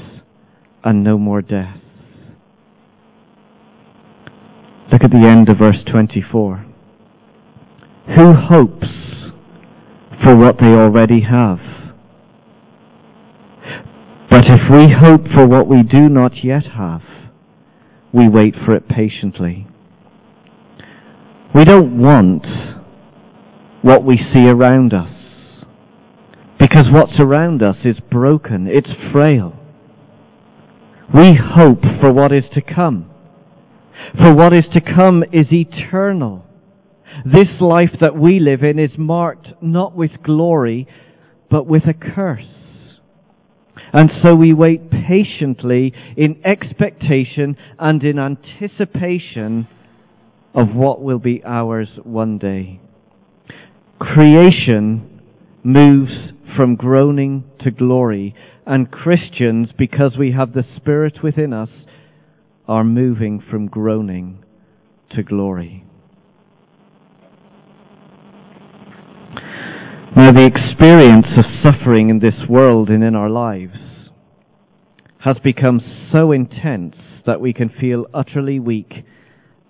and 0.82 1.04
no 1.04 1.18
more 1.18 1.42
death. 1.42 1.78
Look 4.92 5.02
at 5.02 5.10
the 5.10 5.26
end 5.26 5.48
of 5.48 5.58
verse 5.58 5.82
24. 5.90 6.65
Who 8.14 8.34
hopes 8.34 8.86
for 10.22 10.36
what 10.36 10.58
they 10.60 10.68
already 10.68 11.22
have? 11.22 11.58
But 14.30 14.44
if 14.46 14.60
we 14.70 14.92
hope 14.92 15.26
for 15.34 15.46
what 15.46 15.66
we 15.66 15.82
do 15.82 16.08
not 16.08 16.44
yet 16.44 16.64
have, 16.76 17.02
we 18.12 18.28
wait 18.28 18.54
for 18.64 18.74
it 18.74 18.88
patiently. 18.88 19.66
We 21.54 21.64
don't 21.64 21.98
want 21.98 22.46
what 23.82 24.04
we 24.04 24.16
see 24.16 24.48
around 24.48 24.94
us. 24.94 25.10
Because 26.58 26.86
what's 26.90 27.18
around 27.18 27.62
us 27.62 27.76
is 27.84 27.98
broken, 28.10 28.66
it's 28.66 28.90
frail. 29.12 29.54
We 31.14 31.34
hope 31.34 31.82
for 32.00 32.12
what 32.12 32.32
is 32.32 32.44
to 32.54 32.60
come. 32.60 33.10
For 34.20 34.34
what 34.34 34.52
is 34.52 34.64
to 34.72 34.80
come 34.80 35.24
is 35.32 35.46
eternal. 35.52 36.45
This 37.24 37.60
life 37.60 37.96
that 38.00 38.16
we 38.16 38.40
live 38.40 38.62
in 38.62 38.78
is 38.78 38.98
marked 38.98 39.48
not 39.62 39.94
with 39.94 40.22
glory, 40.22 40.86
but 41.50 41.66
with 41.66 41.84
a 41.84 41.94
curse. 41.94 42.44
And 43.92 44.10
so 44.22 44.34
we 44.34 44.52
wait 44.52 44.90
patiently 44.90 45.92
in 46.16 46.40
expectation 46.44 47.56
and 47.78 48.02
in 48.02 48.18
anticipation 48.18 49.68
of 50.54 50.74
what 50.74 51.00
will 51.00 51.18
be 51.18 51.42
ours 51.44 51.88
one 52.02 52.38
day. 52.38 52.80
Creation 53.98 55.22
moves 55.62 56.32
from 56.56 56.76
groaning 56.76 57.44
to 57.60 57.70
glory, 57.70 58.34
and 58.66 58.90
Christians, 58.90 59.70
because 59.76 60.16
we 60.18 60.32
have 60.32 60.52
the 60.52 60.64
Spirit 60.76 61.22
within 61.22 61.52
us, 61.52 61.70
are 62.68 62.84
moving 62.84 63.40
from 63.40 63.68
groaning 63.68 64.44
to 65.10 65.22
glory. 65.22 65.85
Now, 70.16 70.32
the 70.32 70.46
experience 70.46 71.26
of 71.36 71.44
suffering 71.62 72.08
in 72.08 72.20
this 72.20 72.48
world 72.48 72.88
and 72.88 73.04
in 73.04 73.14
our 73.14 73.28
lives 73.28 73.78
has 75.18 75.36
become 75.44 75.78
so 76.10 76.32
intense 76.32 76.96
that 77.26 77.38
we 77.38 77.52
can 77.52 77.68
feel 77.68 78.06
utterly 78.14 78.58
weak 78.58 79.04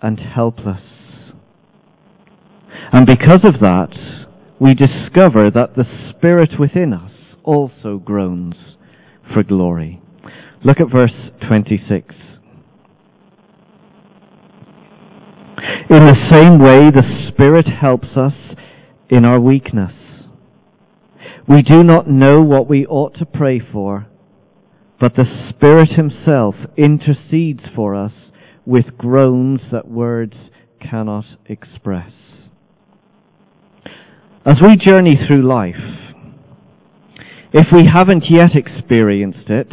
and 0.01 0.17
helpless. 0.17 0.81
And 2.93 3.05
because 3.05 3.43
of 3.43 3.59
that, 3.59 3.89
we 4.57 4.73
discover 4.73 5.51
that 5.51 5.75
the 5.75 6.13
Spirit 6.15 6.57
within 6.57 6.93
us 6.93 7.11
also 7.43 7.97
groans 7.97 8.77
for 9.33 9.43
glory. 9.43 10.01
Look 10.63 10.79
at 10.79 10.89
verse 10.89 11.11
26. 11.45 12.15
In 15.89 16.05
the 16.05 16.29
same 16.31 16.57
way, 16.57 16.89
the 16.89 17.27
Spirit 17.27 17.67
helps 17.67 18.15
us 18.15 18.55
in 19.09 19.25
our 19.25 19.41
weakness. 19.41 19.91
We 21.47 21.61
do 21.61 21.81
not 21.81 22.09
know 22.09 22.41
what 22.41 22.67
we 22.67 22.85
ought 22.85 23.17
to 23.19 23.25
pray 23.25 23.59
for, 23.59 24.07
but 24.99 25.15
the 25.15 25.49
Spirit 25.49 25.91
Himself 25.91 26.55
intercedes 26.75 27.63
for 27.73 27.95
us 27.95 28.11
with 28.65 28.97
groans 28.97 29.61
that 29.71 29.87
words 29.87 30.35
cannot 30.81 31.25
express. 31.45 32.11
As 34.45 34.57
we 34.61 34.75
journey 34.75 35.15
through 35.15 35.47
life, 35.47 35.75
if 37.53 37.67
we 37.71 37.85
haven't 37.85 38.25
yet 38.29 38.53
experienced 38.53 39.49
it, 39.49 39.71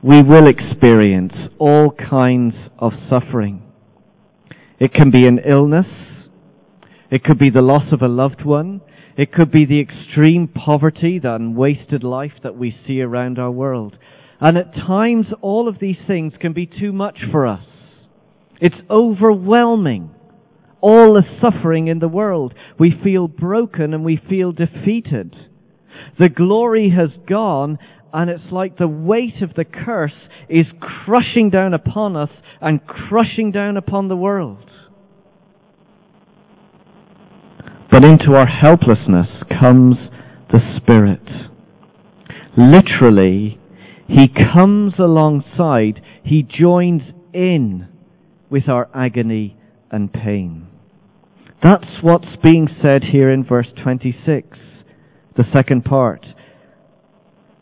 we 0.00 0.22
will 0.22 0.46
experience 0.46 1.34
all 1.58 1.90
kinds 1.90 2.54
of 2.78 2.92
suffering. 3.10 3.62
It 4.78 4.94
can 4.94 5.10
be 5.10 5.26
an 5.26 5.40
illness. 5.44 5.86
It 7.10 7.24
could 7.24 7.38
be 7.38 7.50
the 7.50 7.62
loss 7.62 7.92
of 7.92 8.00
a 8.00 8.08
loved 8.08 8.44
one. 8.44 8.80
It 9.18 9.32
could 9.32 9.50
be 9.50 9.64
the 9.64 9.80
extreme 9.80 10.46
poverty 10.46 11.20
and 11.24 11.56
wasted 11.56 12.04
life 12.04 12.34
that 12.44 12.56
we 12.56 12.78
see 12.86 13.02
around 13.02 13.36
our 13.36 13.50
world. 13.50 13.98
And 14.40 14.56
at 14.56 14.72
times, 14.72 15.26
all 15.40 15.66
of 15.66 15.80
these 15.80 15.98
things 16.06 16.34
can 16.38 16.52
be 16.52 16.66
too 16.66 16.92
much 16.92 17.18
for 17.32 17.44
us. 17.44 17.64
It's 18.60 18.80
overwhelming. 18.88 20.14
All 20.80 21.14
the 21.14 21.24
suffering 21.40 21.88
in 21.88 21.98
the 21.98 22.06
world. 22.06 22.54
We 22.78 22.96
feel 23.02 23.26
broken 23.26 23.92
and 23.92 24.04
we 24.04 24.22
feel 24.28 24.52
defeated. 24.52 25.34
The 26.20 26.28
glory 26.28 26.90
has 26.90 27.10
gone 27.28 27.80
and 28.12 28.30
it's 28.30 28.52
like 28.52 28.78
the 28.78 28.86
weight 28.86 29.42
of 29.42 29.54
the 29.54 29.64
curse 29.64 30.28
is 30.48 30.66
crushing 30.80 31.50
down 31.50 31.74
upon 31.74 32.16
us 32.16 32.30
and 32.60 32.86
crushing 32.86 33.50
down 33.50 33.76
upon 33.76 34.06
the 34.06 34.16
world. 34.16 34.70
But 37.90 38.04
into 38.04 38.34
our 38.34 38.46
helplessness 38.46 39.28
comes 39.48 39.96
the 40.52 40.60
Spirit. 40.76 41.26
Literally, 42.56 43.58
He 44.06 44.28
comes 44.28 44.94
alongside, 44.98 46.02
He 46.22 46.42
joins 46.42 47.02
in 47.32 47.88
with 48.50 48.68
our 48.68 48.88
agony 48.94 49.56
and 49.90 50.12
pain. 50.12 50.66
That's 51.62 52.02
what's 52.02 52.36
being 52.42 52.68
said 52.80 53.04
here 53.04 53.30
in 53.30 53.44
verse 53.44 53.68
26, 53.82 54.58
the 55.36 55.44
second 55.52 55.84
part. 55.84 56.26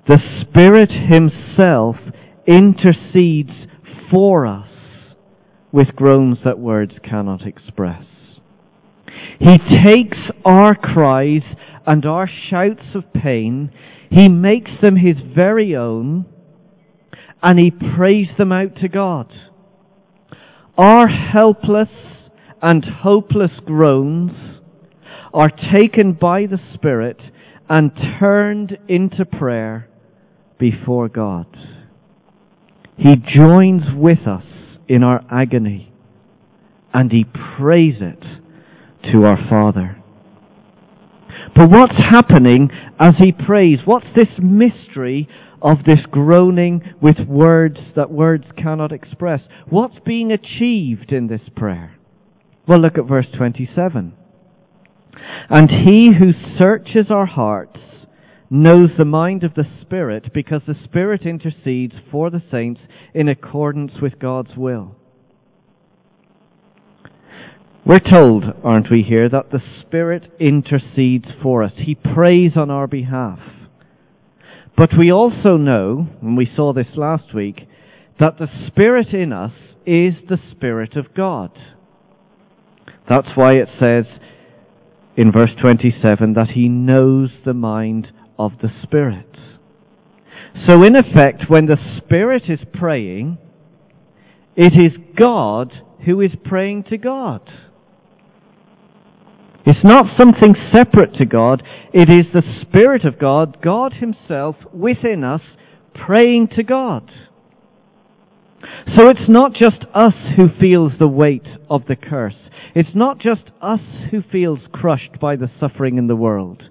The 0.09 0.21
Spirit 0.41 0.91
Himself 0.91 1.97
intercedes 2.47 3.53
for 4.11 4.47
us 4.47 4.69
with 5.73 5.97
groans 5.97 6.39
that 6.45 6.59
words 6.59 6.95
cannot 7.03 7.47
express. 7.47 8.05
He 9.39 9.59
takes 9.59 10.19
our 10.45 10.75
cries 10.75 11.43
and 11.87 12.05
our 12.05 12.29
shouts 12.29 12.95
of 12.95 13.13
pain, 13.13 13.71
He 14.11 14.29
makes 14.29 14.71
them 14.83 14.97
His 14.97 15.17
very 15.35 15.77
own, 15.77 16.27
and 17.43 17.59
He 17.59 17.71
prays 17.71 18.29
them 18.39 18.53
out 18.53 18.77
to 18.77 18.89
God. 18.89 19.33
Our 20.77 21.09
helpless 21.09 21.89
and 22.61 22.85
hopeless 22.85 23.61
groans 23.65 24.61
are 25.33 25.51
taken 25.51 26.13
by 26.13 26.47
the 26.47 26.61
Spirit 26.75 27.21
and 27.69 27.93
turned 28.19 28.79
into 28.89 29.25
prayer 29.25 29.89
before 30.59 31.09
God. 31.09 31.47
He 32.97 33.17
joins 33.17 33.83
with 33.95 34.27
us 34.27 34.45
in 34.89 35.03
our 35.03 35.23
agony 35.31 35.93
and 36.95 37.13
He 37.13 37.25
prays 37.25 37.97
it 38.01 38.25
to 39.05 39.25
our 39.25 39.39
Father. 39.49 40.03
But 41.55 41.71
what's 41.71 41.97
happening 41.97 42.71
as 42.99 43.15
he 43.19 43.33
prays? 43.33 43.79
What's 43.85 44.07
this 44.15 44.29
mystery 44.39 45.29
of 45.63 45.85
this 45.85 46.01
groaning 46.11 46.83
with 47.01 47.21
words 47.21 47.79
that 47.95 48.11
words 48.11 48.45
cannot 48.59 48.93
express? 48.93 49.41
What's 49.69 49.99
being 50.05 50.33
achieved 50.33 51.13
in 51.13 51.29
this 51.29 51.49
prayer? 51.55 51.97
Well, 52.69 52.81
look 52.81 52.99
at 52.99 53.07
verse 53.07 53.27
27. 53.37 54.13
And 55.49 55.71
he 55.71 56.13
who 56.19 56.33
searches 56.59 57.07
our 57.11 57.27
hearts 57.27 57.81
knows 58.51 58.91
the 58.97 59.05
mind 59.05 59.43
of 59.43 59.55
the 59.55 59.67
Spirit 59.81 60.33
because 60.33 60.63
the 60.67 60.77
Spirit 60.85 61.23
intercedes 61.23 61.95
for 62.11 62.31
the 62.31 62.43
saints 62.51 62.81
in 63.15 63.29
accordance 63.29 63.95
with 64.01 64.19
God's 64.19 64.57
will. 64.57 64.97
We're 67.87 68.01
told, 68.01 68.45
aren't 68.65 68.91
we 68.91 69.03
here, 69.03 69.29
that 69.29 69.53
the 69.53 69.63
Spirit 69.81 70.33
intercedes 70.41 71.29
for 71.41 71.63
us. 71.63 71.71
He 71.77 71.95
prays 71.95 72.57
on 72.57 72.69
our 72.69 72.89
behalf. 72.89 73.39
But 74.77 74.91
we 74.99 75.13
also 75.13 75.57
know, 75.57 76.09
and 76.21 76.37
we 76.37 76.51
saw 76.53 76.73
this 76.73 76.97
last 76.97 77.33
week, 77.33 77.69
that 78.19 78.39
the 78.39 78.49
Spirit 78.67 79.15
in 79.15 79.33
us 79.33 79.53
is 79.87 80.15
the 80.29 80.41
Spirit 80.51 80.97
of 80.97 81.15
God. 81.15 81.53
That's 83.09 83.29
why 83.37 83.53
it 83.53 83.69
says 83.79 84.07
in 85.17 85.31
verse 85.31 85.53
27 85.61 86.33
that 86.33 86.51
He 86.51 86.69
knows 86.69 87.31
the 87.45 87.55
mind 87.55 88.11
of 88.37 88.55
the 88.61 88.73
Spirit. 88.83 89.39
So 90.67 90.83
in 90.83 90.97
effect, 90.97 91.45
when 91.49 91.67
the 91.67 91.79
Spirit 91.99 92.51
is 92.51 92.61
praying, 92.75 93.39
it 94.57 94.73
is 94.73 94.99
God 95.17 95.73
who 96.05 96.21
is 96.21 96.33
praying 96.45 96.83
to 96.91 96.99
God. 96.99 97.49
It's 99.67 99.85
not 99.85 100.17
something 100.17 100.55
separate 100.73 101.15
to 101.15 101.27
God. 101.27 101.63
It 101.93 102.09
is 102.09 102.27
the 102.33 102.45
Spirit 102.63 103.05
of 103.05 103.19
God, 103.19 103.61
God 103.61 103.95
Himself 103.95 104.55
within 104.73 105.25
us, 105.25 105.43
praying 105.93 106.49
to 106.55 106.63
God. 106.63 107.11
So 108.97 109.09
it's 109.09 109.29
not 109.29 109.55
just 109.55 109.85
us 109.93 110.15
who 110.37 110.49
feels 110.61 110.93
the 110.99 111.09
weight 111.09 111.47
of 111.69 111.87
the 111.87 111.97
curse. 111.97 112.37
It's 112.77 112.95
not 112.95 113.19
just 113.19 113.43
us 113.61 113.81
who 114.11 114.23
feels 114.23 114.61
crushed 114.71 115.19
by 115.21 115.35
the 115.35 115.51
suffering 115.59 115.99
in 115.99 116.07
the 116.07 116.17
world. 116.17 116.63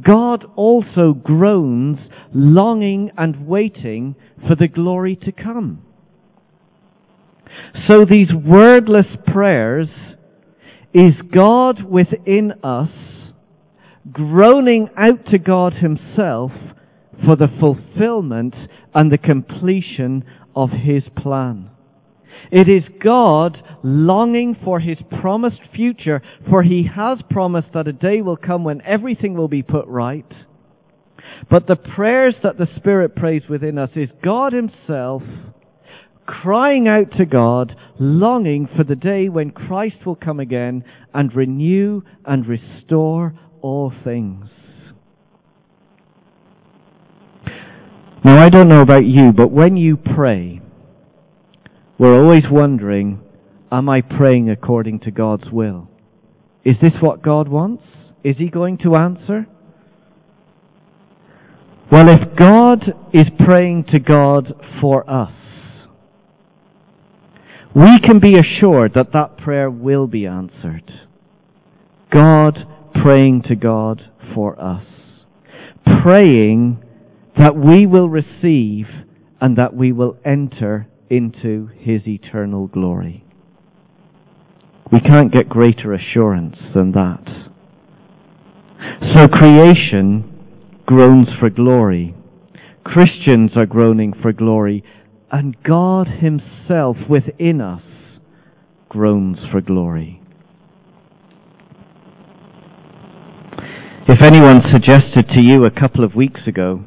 God 0.00 0.44
also 0.56 1.12
groans, 1.12 1.98
longing 2.32 3.10
and 3.18 3.46
waiting 3.46 4.16
for 4.46 4.54
the 4.54 4.68
glory 4.68 5.16
to 5.16 5.32
come. 5.32 5.82
So 7.88 8.04
these 8.04 8.32
wordless 8.32 9.06
prayers 9.26 9.88
is 10.92 11.14
God 11.32 11.82
within 11.84 12.52
us 12.64 12.90
groaning 14.10 14.88
out 14.96 15.26
to 15.26 15.38
God 15.38 15.74
Himself 15.74 16.52
for 17.24 17.36
the 17.36 17.48
fulfillment 17.60 18.54
and 18.94 19.12
the 19.12 19.18
completion 19.18 20.24
of 20.56 20.70
His 20.70 21.04
plan. 21.16 21.70
It 22.50 22.68
is 22.68 22.84
God 23.02 23.62
longing 23.82 24.56
for 24.64 24.80
His 24.80 24.98
promised 25.20 25.60
future, 25.74 26.22
for 26.48 26.62
He 26.62 26.88
has 26.94 27.18
promised 27.30 27.68
that 27.74 27.88
a 27.88 27.92
day 27.92 28.20
will 28.22 28.36
come 28.36 28.64
when 28.64 28.82
everything 28.82 29.34
will 29.34 29.48
be 29.48 29.62
put 29.62 29.86
right. 29.86 30.30
But 31.50 31.66
the 31.66 31.76
prayers 31.76 32.34
that 32.42 32.58
the 32.58 32.68
Spirit 32.76 33.14
prays 33.14 33.42
within 33.48 33.78
us 33.78 33.90
is 33.94 34.10
God 34.22 34.52
Himself 34.52 35.22
crying 36.42 36.86
out 36.86 37.10
to 37.18 37.26
God, 37.26 37.74
longing 37.98 38.68
for 38.76 38.84
the 38.84 38.94
day 38.94 39.28
when 39.28 39.50
Christ 39.50 40.06
will 40.06 40.16
come 40.16 40.38
again 40.38 40.84
and 41.12 41.34
renew 41.34 42.02
and 42.24 42.46
restore 42.46 43.34
all 43.60 43.92
things. 44.04 44.46
Now, 48.24 48.38
I 48.38 48.48
don't 48.48 48.68
know 48.68 48.80
about 48.80 49.04
you, 49.04 49.32
but 49.32 49.50
when 49.50 49.76
you 49.76 49.96
pray, 49.96 50.60
we're 51.98 52.20
always 52.20 52.44
wondering, 52.50 53.20
am 53.72 53.88
I 53.88 54.02
praying 54.02 54.50
according 54.50 55.00
to 55.00 55.10
God's 55.10 55.50
will? 55.50 55.88
Is 56.64 56.76
this 56.80 56.92
what 57.00 57.22
God 57.22 57.48
wants? 57.48 57.82
Is 58.22 58.36
He 58.36 58.48
going 58.48 58.78
to 58.78 58.96
answer? 58.96 59.46
Well, 61.90 62.08
if 62.08 62.36
God 62.36 62.94
is 63.12 63.26
praying 63.44 63.84
to 63.92 63.98
God 63.98 64.54
for 64.80 65.08
us, 65.10 65.32
we 67.74 67.98
can 68.00 68.18
be 68.20 68.36
assured 68.38 68.94
that 68.94 69.12
that 69.12 69.36
prayer 69.36 69.70
will 69.70 70.06
be 70.06 70.26
answered. 70.26 70.90
God 72.12 72.66
praying 73.02 73.42
to 73.42 73.54
God 73.54 74.10
for 74.34 74.60
us. 74.60 74.84
Praying 76.02 76.82
that 77.38 77.56
we 77.56 77.86
will 77.86 78.08
receive 78.08 78.86
and 79.40 79.56
that 79.56 79.74
we 79.74 79.92
will 79.92 80.16
enter 80.24 80.88
into 81.08 81.70
His 81.78 82.06
eternal 82.06 82.66
glory. 82.66 83.24
We 84.92 85.00
can't 85.00 85.32
get 85.32 85.48
greater 85.48 85.94
assurance 85.94 86.56
than 86.74 86.92
that. 86.92 87.50
So 89.14 89.28
creation 89.28 90.26
groans 90.86 91.28
for 91.38 91.48
glory. 91.48 92.14
Christians 92.84 93.52
are 93.56 93.66
groaning 93.66 94.12
for 94.20 94.32
glory 94.32 94.82
and 95.30 95.62
God 95.62 96.08
Himself 96.08 96.96
within 97.08 97.60
us 97.60 97.82
groans 98.88 99.38
for 99.50 99.60
glory. 99.60 100.20
If 104.08 104.22
anyone 104.22 104.62
suggested 104.72 105.28
to 105.28 105.42
you 105.42 105.64
a 105.64 105.70
couple 105.70 106.02
of 106.02 106.16
weeks 106.16 106.40
ago 106.46 106.84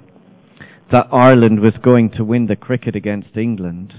that 0.91 1.07
Ireland 1.11 1.61
was 1.61 1.73
going 1.81 2.11
to 2.11 2.25
win 2.25 2.47
the 2.47 2.57
cricket 2.57 2.95
against 2.95 3.37
England, 3.37 3.93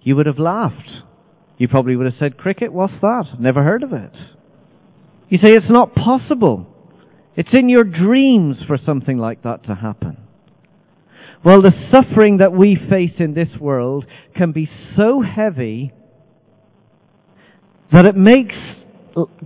you 0.00 0.16
would 0.16 0.26
have 0.26 0.38
laughed. 0.38 1.02
You 1.58 1.68
probably 1.68 1.94
would 1.94 2.06
have 2.06 2.18
said, 2.18 2.38
Cricket, 2.38 2.72
what's 2.72 2.94
that? 3.02 3.36
Never 3.38 3.62
heard 3.62 3.82
of 3.82 3.92
it. 3.92 4.14
You 5.28 5.38
say, 5.38 5.52
it's 5.52 5.70
not 5.70 5.94
possible. 5.94 6.66
It's 7.36 7.52
in 7.52 7.68
your 7.68 7.84
dreams 7.84 8.56
for 8.66 8.78
something 8.78 9.18
like 9.18 9.42
that 9.42 9.64
to 9.64 9.74
happen. 9.74 10.16
Well, 11.44 11.60
the 11.60 11.72
suffering 11.90 12.38
that 12.38 12.52
we 12.52 12.76
face 12.76 13.14
in 13.18 13.34
this 13.34 13.56
world 13.58 14.06
can 14.36 14.52
be 14.52 14.70
so 14.96 15.22
heavy 15.22 15.92
that 17.90 18.06
it 18.06 18.16
makes 18.16 18.54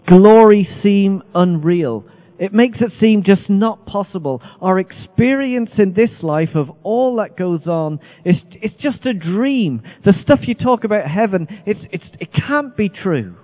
glory 0.07 0.69
seem 0.83 1.23
unreal. 1.35 2.05
It 2.39 2.53
makes 2.53 2.83
it 2.83 2.93
seem 3.01 3.23
just 3.23 3.49
not 3.49 3.87
possible. 3.87 4.43
Our 4.61 4.79
experience 4.79 5.71
in 5.79 5.95
this 5.95 6.11
life 6.23 6.55
of 6.55 6.71
all 6.83 7.17
that 7.17 7.35
goes 7.35 7.67
on 7.67 7.99
is 8.27 8.37
it's 8.53 8.75
just 8.75 9.07
a 9.07 9.15
dream. 9.15 9.83
The 10.05 10.13
stuff 10.21 10.41
you 10.43 10.55
talk 10.55 10.85
about 10.85 11.09
heaven, 11.09 11.49
it's, 11.65 11.81
it's, 11.91 12.05
it 12.21 12.31
can't 12.33 12.77
be 12.77 12.91
true. 12.91 13.37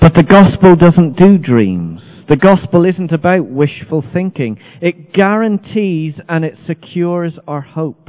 But 0.00 0.14
the 0.14 0.22
gospel 0.22 0.76
doesn't 0.76 1.16
do 1.16 1.38
dreams. 1.38 2.02
The 2.28 2.36
gospel 2.36 2.84
isn't 2.84 3.12
about 3.12 3.48
wishful 3.48 4.04
thinking. 4.12 4.58
It 4.80 5.12
guarantees 5.12 6.14
and 6.28 6.44
it 6.44 6.56
secures 6.66 7.34
our 7.46 7.60
hope. 7.60 8.08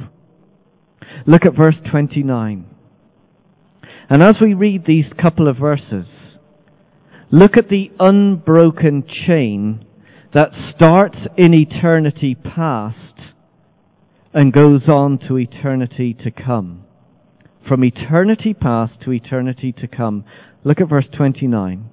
Look 1.26 1.46
at 1.46 1.56
verse 1.56 1.78
29. 1.90 2.66
And 4.10 4.24
as 4.24 4.36
we 4.42 4.54
read 4.54 4.86
these 4.86 5.12
couple 5.20 5.48
of 5.48 5.58
verses, 5.58 6.08
look 7.32 7.58
at 7.58 7.70
the 7.70 7.92
unbroken 8.00 9.04
chain 9.08 9.86
that 10.34 10.52
starts 10.76 11.18
in 11.38 11.54
eternity 11.54 12.36
past 12.36 12.96
and 14.34 14.54
goes 14.54 14.88
on 14.88 15.18
to 15.28 15.38
eternity 15.38 16.14
to 16.14 16.32
come. 16.32 16.84
From 17.68 17.84
eternity 17.84 18.54
past 18.54 19.02
to 19.02 19.12
eternity 19.12 19.72
to 19.74 19.88
come. 19.88 20.24
Look 20.64 20.80
at 20.80 20.90
verse 20.90 21.08
29. 21.16 21.90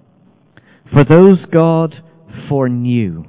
For 0.92 1.04
those 1.04 1.44
God 1.50 2.02
foreknew. 2.48 3.24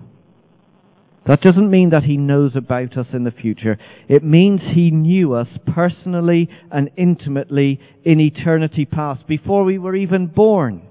That 1.25 1.41
doesn't 1.41 1.71
mean 1.71 1.89
that 1.89 2.03
He 2.03 2.17
knows 2.17 2.55
about 2.55 2.97
us 2.97 3.07
in 3.11 3.23
the 3.23 3.31
future. 3.31 3.79
It 4.07 4.23
means 4.23 4.61
He 4.61 4.91
knew 4.91 5.33
us 5.33 5.47
personally 5.65 6.49
and 6.71 6.91
intimately 6.95 7.79
in 8.03 8.19
eternity 8.19 8.85
past. 8.85 9.25
Before 9.25 9.63
we 9.63 9.79
were 9.79 9.95
even 9.95 10.27
born, 10.27 10.83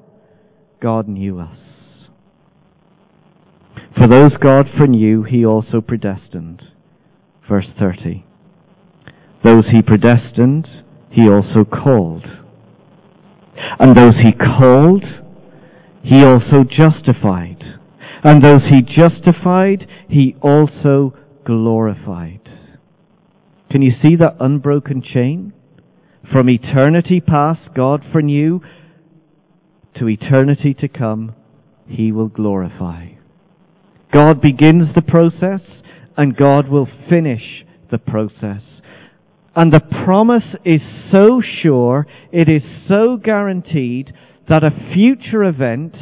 God 0.82 1.06
knew 1.06 1.38
us. 1.38 1.56
For 3.96 4.08
those 4.08 4.36
God 4.38 4.66
foreknew, 4.76 5.22
He 5.22 5.46
also 5.46 5.80
predestined. 5.80 6.62
Verse 7.48 7.68
30. 7.78 8.26
Those 9.44 9.66
He 9.70 9.82
predestined, 9.82 10.83
He 11.14 11.28
also 11.28 11.64
called. 11.64 12.26
And 13.78 13.96
those 13.96 14.16
He 14.16 14.32
called, 14.32 15.04
He 16.02 16.24
also 16.24 16.64
justified. 16.64 17.74
And 18.24 18.42
those 18.42 18.62
he 18.70 18.80
justified, 18.80 19.86
he 20.08 20.34
also 20.40 21.14
glorified. 21.44 22.40
Can 23.70 23.82
you 23.82 23.92
see 24.02 24.16
that 24.16 24.36
unbroken 24.40 25.02
chain? 25.02 25.52
From 26.32 26.48
eternity 26.48 27.20
past, 27.20 27.74
God 27.76 28.02
foreknew, 28.10 28.60
to 29.98 30.08
eternity 30.08 30.72
to 30.72 30.88
come, 30.88 31.34
he 31.86 32.10
will 32.12 32.28
glorify. 32.28 33.08
God 34.10 34.40
begins 34.40 34.94
the 34.94 35.02
process, 35.02 35.60
and 36.16 36.34
God 36.34 36.68
will 36.68 36.88
finish 37.10 37.66
the 37.90 37.98
process. 37.98 38.62
And 39.56 39.72
the 39.72 39.80
promise 39.80 40.56
is 40.64 40.80
so 41.12 41.40
sure, 41.40 42.06
it 42.32 42.48
is 42.48 42.62
so 42.88 43.16
guaranteed, 43.16 44.12
that 44.48 44.64
a 44.64 44.92
future 44.92 45.44
event 45.44 45.94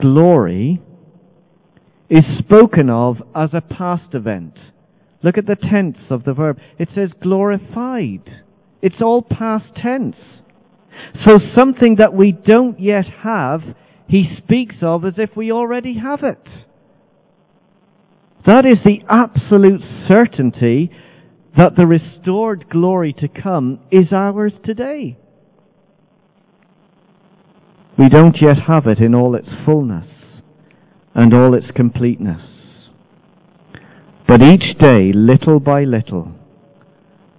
glory 0.00 0.80
is 2.08 2.24
spoken 2.38 2.90
of 2.90 3.18
as 3.34 3.50
a 3.52 3.60
past 3.60 4.14
event. 4.14 4.58
Look 5.22 5.38
at 5.38 5.46
the 5.46 5.56
tense 5.56 5.98
of 6.10 6.24
the 6.24 6.34
verb. 6.34 6.58
It 6.78 6.88
says 6.94 7.10
glorified. 7.22 8.42
It's 8.82 9.00
all 9.00 9.22
past 9.22 9.74
tense. 9.76 10.16
So 11.26 11.38
something 11.56 11.96
that 11.96 12.14
we 12.14 12.32
don't 12.32 12.78
yet 12.78 13.06
have, 13.22 13.62
he 14.08 14.36
speaks 14.36 14.76
of 14.82 15.04
as 15.04 15.14
if 15.16 15.36
we 15.36 15.50
already 15.50 15.98
have 15.98 16.22
it. 16.22 16.46
That 18.46 18.66
is 18.66 18.76
the 18.84 19.02
absolute 19.08 19.80
certainty 20.06 20.90
that 21.56 21.76
the 21.76 21.86
restored 21.86 22.68
glory 22.68 23.12
to 23.12 23.28
come 23.28 23.80
is 23.90 24.12
ours 24.12 24.52
today. 24.64 25.16
We 27.96 28.08
don't 28.08 28.36
yet 28.40 28.56
have 28.66 28.86
it 28.86 28.98
in 28.98 29.14
all 29.14 29.36
its 29.36 29.48
fullness 29.64 30.08
and 31.14 31.32
all 31.32 31.54
its 31.54 31.70
completeness. 31.74 32.42
But 34.26 34.42
each 34.42 34.76
day, 34.78 35.12
little 35.14 35.60
by 35.60 35.84
little, 35.84 36.32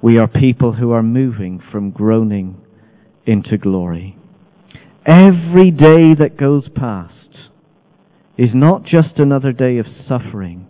we 0.01 0.17
are 0.17 0.27
people 0.27 0.73
who 0.73 0.91
are 0.91 1.03
moving 1.03 1.61
from 1.71 1.91
groaning 1.91 2.61
into 3.25 3.57
glory. 3.57 4.17
Every 5.05 5.71
day 5.71 6.13
that 6.13 6.37
goes 6.37 6.69
past 6.73 7.11
is 8.37 8.51
not 8.53 8.83
just 8.83 9.17
another 9.17 9.51
day 9.51 9.77
of 9.77 9.87
suffering. 10.07 10.69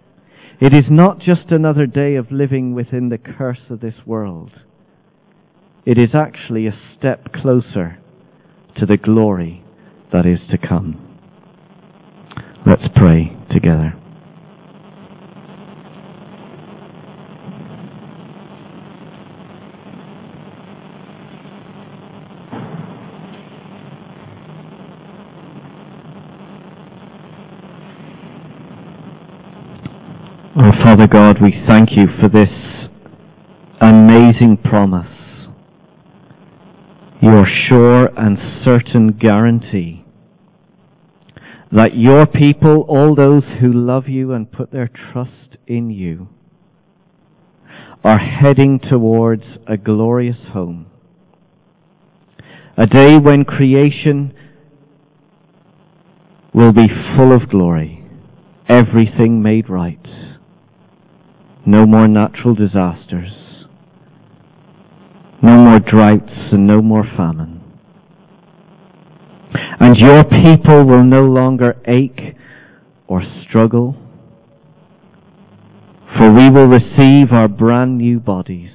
It 0.62 0.74
is 0.74 0.86
not 0.90 1.20
just 1.20 1.52
another 1.52 1.86
day 1.86 2.16
of 2.16 2.32
living 2.32 2.74
within 2.74 3.10
the 3.10 3.18
curse 3.18 3.60
of 3.70 3.82
this 3.82 3.96
world. 4.06 4.52
It 5.86 5.98
is 5.98 6.16
actually 6.16 6.66
a 6.66 6.80
step 6.98 7.34
closer 7.34 8.00
to 8.78 8.86
the 8.86 8.98
glory 8.98 9.64
that 10.14 10.26
is 10.26 10.40
to 10.50 10.58
come. 10.58 11.20
Let's 12.66 12.88
pray 12.96 13.36
together. 13.52 13.94
Father 30.96 31.08
God, 31.08 31.42
we 31.42 31.52
thank 31.68 31.92
you 31.92 32.06
for 32.22 32.30
this 32.30 32.48
amazing 33.82 34.56
promise, 34.64 35.12
your 37.22 37.46
sure 37.46 38.06
and 38.18 38.38
certain 38.64 39.10
guarantee 39.10 40.06
that 41.70 41.98
your 41.98 42.26
people, 42.26 42.86
all 42.88 43.14
those 43.14 43.44
who 43.60 43.74
love 43.74 44.08
you 44.08 44.32
and 44.32 44.50
put 44.50 44.72
their 44.72 44.88
trust 44.88 45.58
in 45.68 45.90
you, 45.90 46.30
are 48.06 48.20
heading 48.20 48.80
towards 48.80 49.44
a 49.68 49.76
glorious 49.76 50.48
home. 50.54 50.86
A 52.78 52.86
day 52.86 53.18
when 53.18 53.44
creation 53.44 54.34
will 56.54 56.72
be 56.72 56.88
full 57.18 57.36
of 57.36 57.50
glory, 57.50 58.06
everything 58.70 59.44
made 59.44 59.70
right, 59.70 60.00
no 61.66 61.86
more 61.86 62.08
natural 62.08 62.54
disasters, 62.54 63.32
no 65.42 65.58
more 65.58 65.80
droughts 65.80 66.52
and 66.52 66.68
no 66.68 66.82
more 66.82 67.04
famine. 67.18 67.62
And 69.80 69.98
your 69.98 70.24
people 70.24 70.86
will 70.86 71.04
no 71.04 71.22
longer 71.22 71.76
ache 71.88 72.36
or 73.08 73.24
struggle, 73.48 73.96
for 76.18 76.32
we 76.32 76.50
will 76.50 76.68
receive 76.68 77.32
our 77.32 77.48
brand 77.48 77.98
new 77.98 78.20
bodies, 78.20 78.72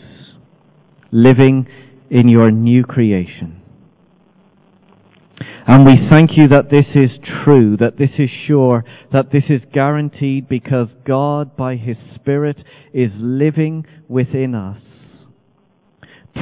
living 1.11 1.67
in 2.11 2.29
your 2.29 2.51
new 2.51 2.85
creation. 2.85 3.60
And 5.67 5.87
we 5.87 6.09
thank 6.11 6.37
you 6.37 6.49
that 6.49 6.71
this 6.71 6.87
is 6.95 7.11
true, 7.45 7.77
that 7.79 7.99
this 7.99 8.11
is 8.19 8.31
sure, 8.47 8.85
that 9.13 9.31
this 9.31 9.45
is 9.49 9.61
guaranteed 9.73 10.49
because 10.49 10.89
God, 11.07 11.57
by 11.57 11.77
His 11.77 11.97
Spirit, 12.15 12.65
is 12.93 13.11
living 13.17 13.87
within 14.09 14.55
us, 14.55 14.81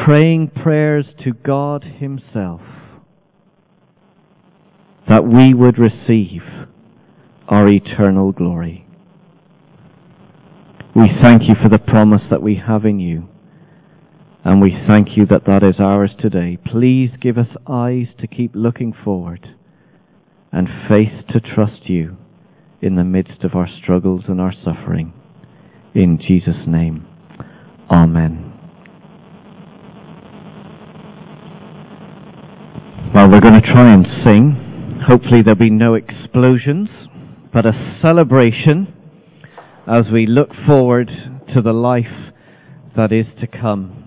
praying 0.05 0.49
prayers 0.49 1.07
to 1.25 1.33
God 1.33 1.85
Himself 1.85 2.61
that 5.09 5.25
we 5.27 5.55
would 5.55 5.79
receive 5.79 6.43
our 7.49 7.66
eternal 7.66 8.31
glory. 8.31 8.87
We 10.95 11.11
thank 11.23 11.49
you 11.49 11.55
for 11.62 11.69
the 11.69 11.79
promise 11.79 12.23
that 12.31 12.43
we 12.43 12.57
have 12.57 12.85
in 12.85 13.01
you, 13.01 13.29
and 14.49 14.63
we 14.63 14.75
thank 14.89 15.15
you 15.15 15.27
that 15.27 15.45
that 15.45 15.63
is 15.63 15.79
ours 15.79 16.13
today. 16.19 16.57
Please 16.65 17.11
give 17.21 17.37
us 17.37 17.55
eyes 17.67 18.07
to 18.19 18.27
keep 18.27 18.53
looking 18.55 18.95
forward 18.95 19.47
and 20.51 20.67
faith 20.89 21.27
to 21.29 21.39
trust 21.39 21.91
you 21.91 22.17
in 22.81 22.97
the 22.97 23.05
midst 23.05 23.45
of 23.45 23.55
our 23.55 23.69
struggles 23.69 24.25
and 24.27 24.41
our 24.41 24.55
suffering. 24.65 25.13
In 25.95 26.19
Jesus' 26.19 26.67
name, 26.67 27.07
Amen. 27.91 28.55
Well, 33.15 33.31
we're 33.31 33.41
going 33.41 33.61
to 33.61 33.73
try 33.73 33.93
and 33.93 34.07
sing. 34.25 35.03
Hopefully 35.07 35.43
there'll 35.43 35.59
be 35.59 35.69
no 35.69 35.93
explosions, 35.93 36.89
but 37.53 37.67
a 37.67 37.99
celebration 38.01 38.95
as 39.87 40.11
we 40.11 40.25
look 40.25 40.49
forward 40.67 41.11
to 41.53 41.61
the 41.61 41.75
life 41.75 42.33
that 42.97 43.13
is 43.13 43.27
to 43.41 43.47
come. 43.47 43.98